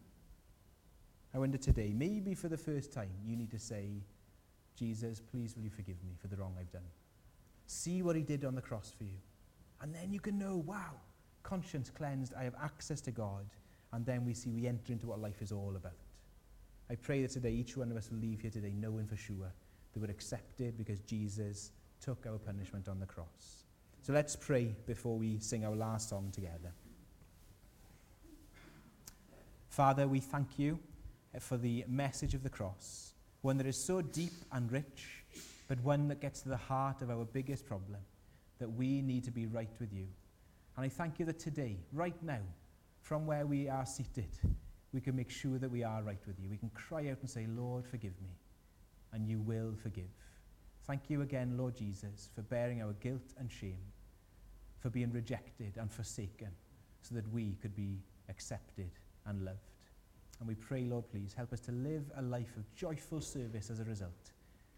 I 1.34 1.40
wonder 1.40 1.58
today, 1.58 1.92
maybe 1.94 2.34
for 2.34 2.48
the 2.48 2.58
first 2.58 2.94
time, 2.94 3.10
you 3.26 3.36
need 3.36 3.52
to 3.52 3.60
say, 3.60 3.90
Jesus, 4.78 5.20
please 5.20 5.56
will 5.56 5.64
you 5.64 5.70
forgive 5.70 6.02
me 6.04 6.14
for 6.20 6.28
the 6.28 6.38
wrong 6.38 6.56
I've 6.60 6.72
done. 6.72 6.88
See 7.68 8.02
what 8.02 8.16
He 8.16 8.22
did 8.22 8.46
on 8.46 8.56
the 8.56 8.62
cross 8.62 8.94
for 8.98 9.04
you. 9.04 9.18
And 9.82 9.94
then 9.94 10.12
you 10.14 10.20
can 10.20 10.40
know, 10.40 10.58
wow, 10.66 10.94
conscience 11.44 11.90
cleansed, 11.90 12.34
I 12.38 12.44
have 12.44 12.56
access 12.62 13.02
to 13.02 13.12
God. 13.12 13.46
And 13.92 14.06
then 14.06 14.26
we 14.26 14.34
see 14.34 14.50
we 14.50 14.68
enter 14.68 14.94
into 14.94 15.08
what 15.08 15.20
life 15.20 15.42
is 15.42 15.52
all 15.52 15.74
about. 15.76 15.92
I 16.90 16.96
pray 16.96 17.22
that 17.22 17.32
today 17.32 17.52
each 17.52 17.78
one 17.78 17.92
of 17.92 17.98
us 17.98 18.10
will 18.10 18.20
leave 18.20 18.42
here 18.42 18.52
today 18.52 18.74
knowing 18.76 19.08
for 19.08 19.16
sure 19.16 19.52
that 19.94 20.00
we're 20.00 20.10
accepted 20.10 20.78
because 20.78 21.00
Jesus 21.02 21.72
took 22.02 22.26
our 22.26 22.38
punishment 22.38 22.88
on 22.88 23.00
the 23.00 23.06
cross. 23.06 23.66
So 24.04 24.12
let's 24.12 24.36
pray 24.36 24.76
before 24.86 25.18
we 25.18 25.40
sing 25.40 25.64
our 25.64 25.78
last 25.78 26.10
song 26.10 26.30
together. 26.34 26.74
Father, 29.70 30.10
we 30.10 30.20
thank 30.20 30.60
you 30.60 30.78
for 31.40 31.56
the 31.56 31.86
message 31.88 32.34
of 32.34 32.44
the 32.44 32.50
cross, 32.50 33.14
one 33.44 33.56
that 33.60 33.66
is 33.66 33.82
so 33.82 34.02
deep 34.02 34.34
and 34.52 34.70
rich, 34.70 35.24
but 35.70 35.80
one 35.80 36.10
that 36.10 36.20
gets 36.20 36.42
to 36.42 36.50
the 36.50 36.58
heart 36.58 37.02
of 37.02 37.10
our 37.10 37.24
biggest 37.24 37.66
problem, 37.66 38.02
that 38.60 38.68
we 38.68 39.02
need 39.02 39.24
to 39.24 39.32
be 39.32 39.46
right 39.46 39.72
with 39.80 39.94
you. 39.94 40.08
And 40.76 40.86
I 40.86 40.90
thank 40.90 41.18
you 41.18 41.26
that 41.28 41.40
today, 41.40 41.78
right 41.94 42.22
now, 42.22 42.42
from 43.00 43.26
where 43.26 43.46
we 43.46 43.70
are 43.70 43.86
seated, 43.86 44.38
we 44.92 45.00
can 45.00 45.16
make 45.16 45.30
sure 45.32 45.58
that 45.60 45.72
we 45.72 45.82
are 45.86 46.04
right 46.04 46.22
with 46.28 46.38
you. 46.42 46.50
We 46.50 46.58
can 46.58 46.72
cry 46.72 47.08
out 47.08 47.22
and 47.22 47.30
say, 47.30 47.48
Lord, 47.48 47.88
forgive 47.88 48.22
me, 48.22 48.36
and 49.14 49.30
you 49.30 49.40
will 49.40 49.76
forgive. 49.82 50.12
Thank 50.86 51.10
you 51.10 51.22
again, 51.22 51.56
Lord 51.58 51.78
Jesus, 51.78 52.30
for 52.36 52.42
bearing 52.42 52.82
our 52.82 52.92
guilt 53.02 53.34
and 53.40 53.50
shame, 53.50 53.80
for 54.84 54.90
being 54.90 55.12
rejected 55.14 55.78
and 55.80 55.90
forsaken 55.90 56.50
so 57.02 57.16
that 57.16 57.26
we 57.32 57.56
could 57.62 57.74
be 57.74 57.98
accepted 58.28 58.92
and 59.26 59.46
loved. 59.46 59.58
And 60.40 60.48
we 60.48 60.56
pray, 60.56 60.84
Lord, 60.84 61.10
please 61.10 61.34
help 61.34 61.54
us 61.54 61.62
to 61.62 61.72
live 61.72 62.04
a 62.18 62.22
life 62.22 62.58
of 62.58 62.76
joyful 62.76 63.22
service 63.22 63.70
as 63.70 63.80
a 63.80 63.86
result 63.86 64.32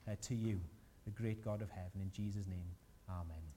uh, 0.08 0.12
to 0.22 0.36
you, 0.36 0.60
the 1.06 1.12
great 1.12 1.44
God 1.44 1.64
of 1.64 1.72
heaven. 1.72 2.02
In 2.02 2.12
Jesus' 2.12 2.46
name, 2.46 2.70
Amen. 3.10 3.55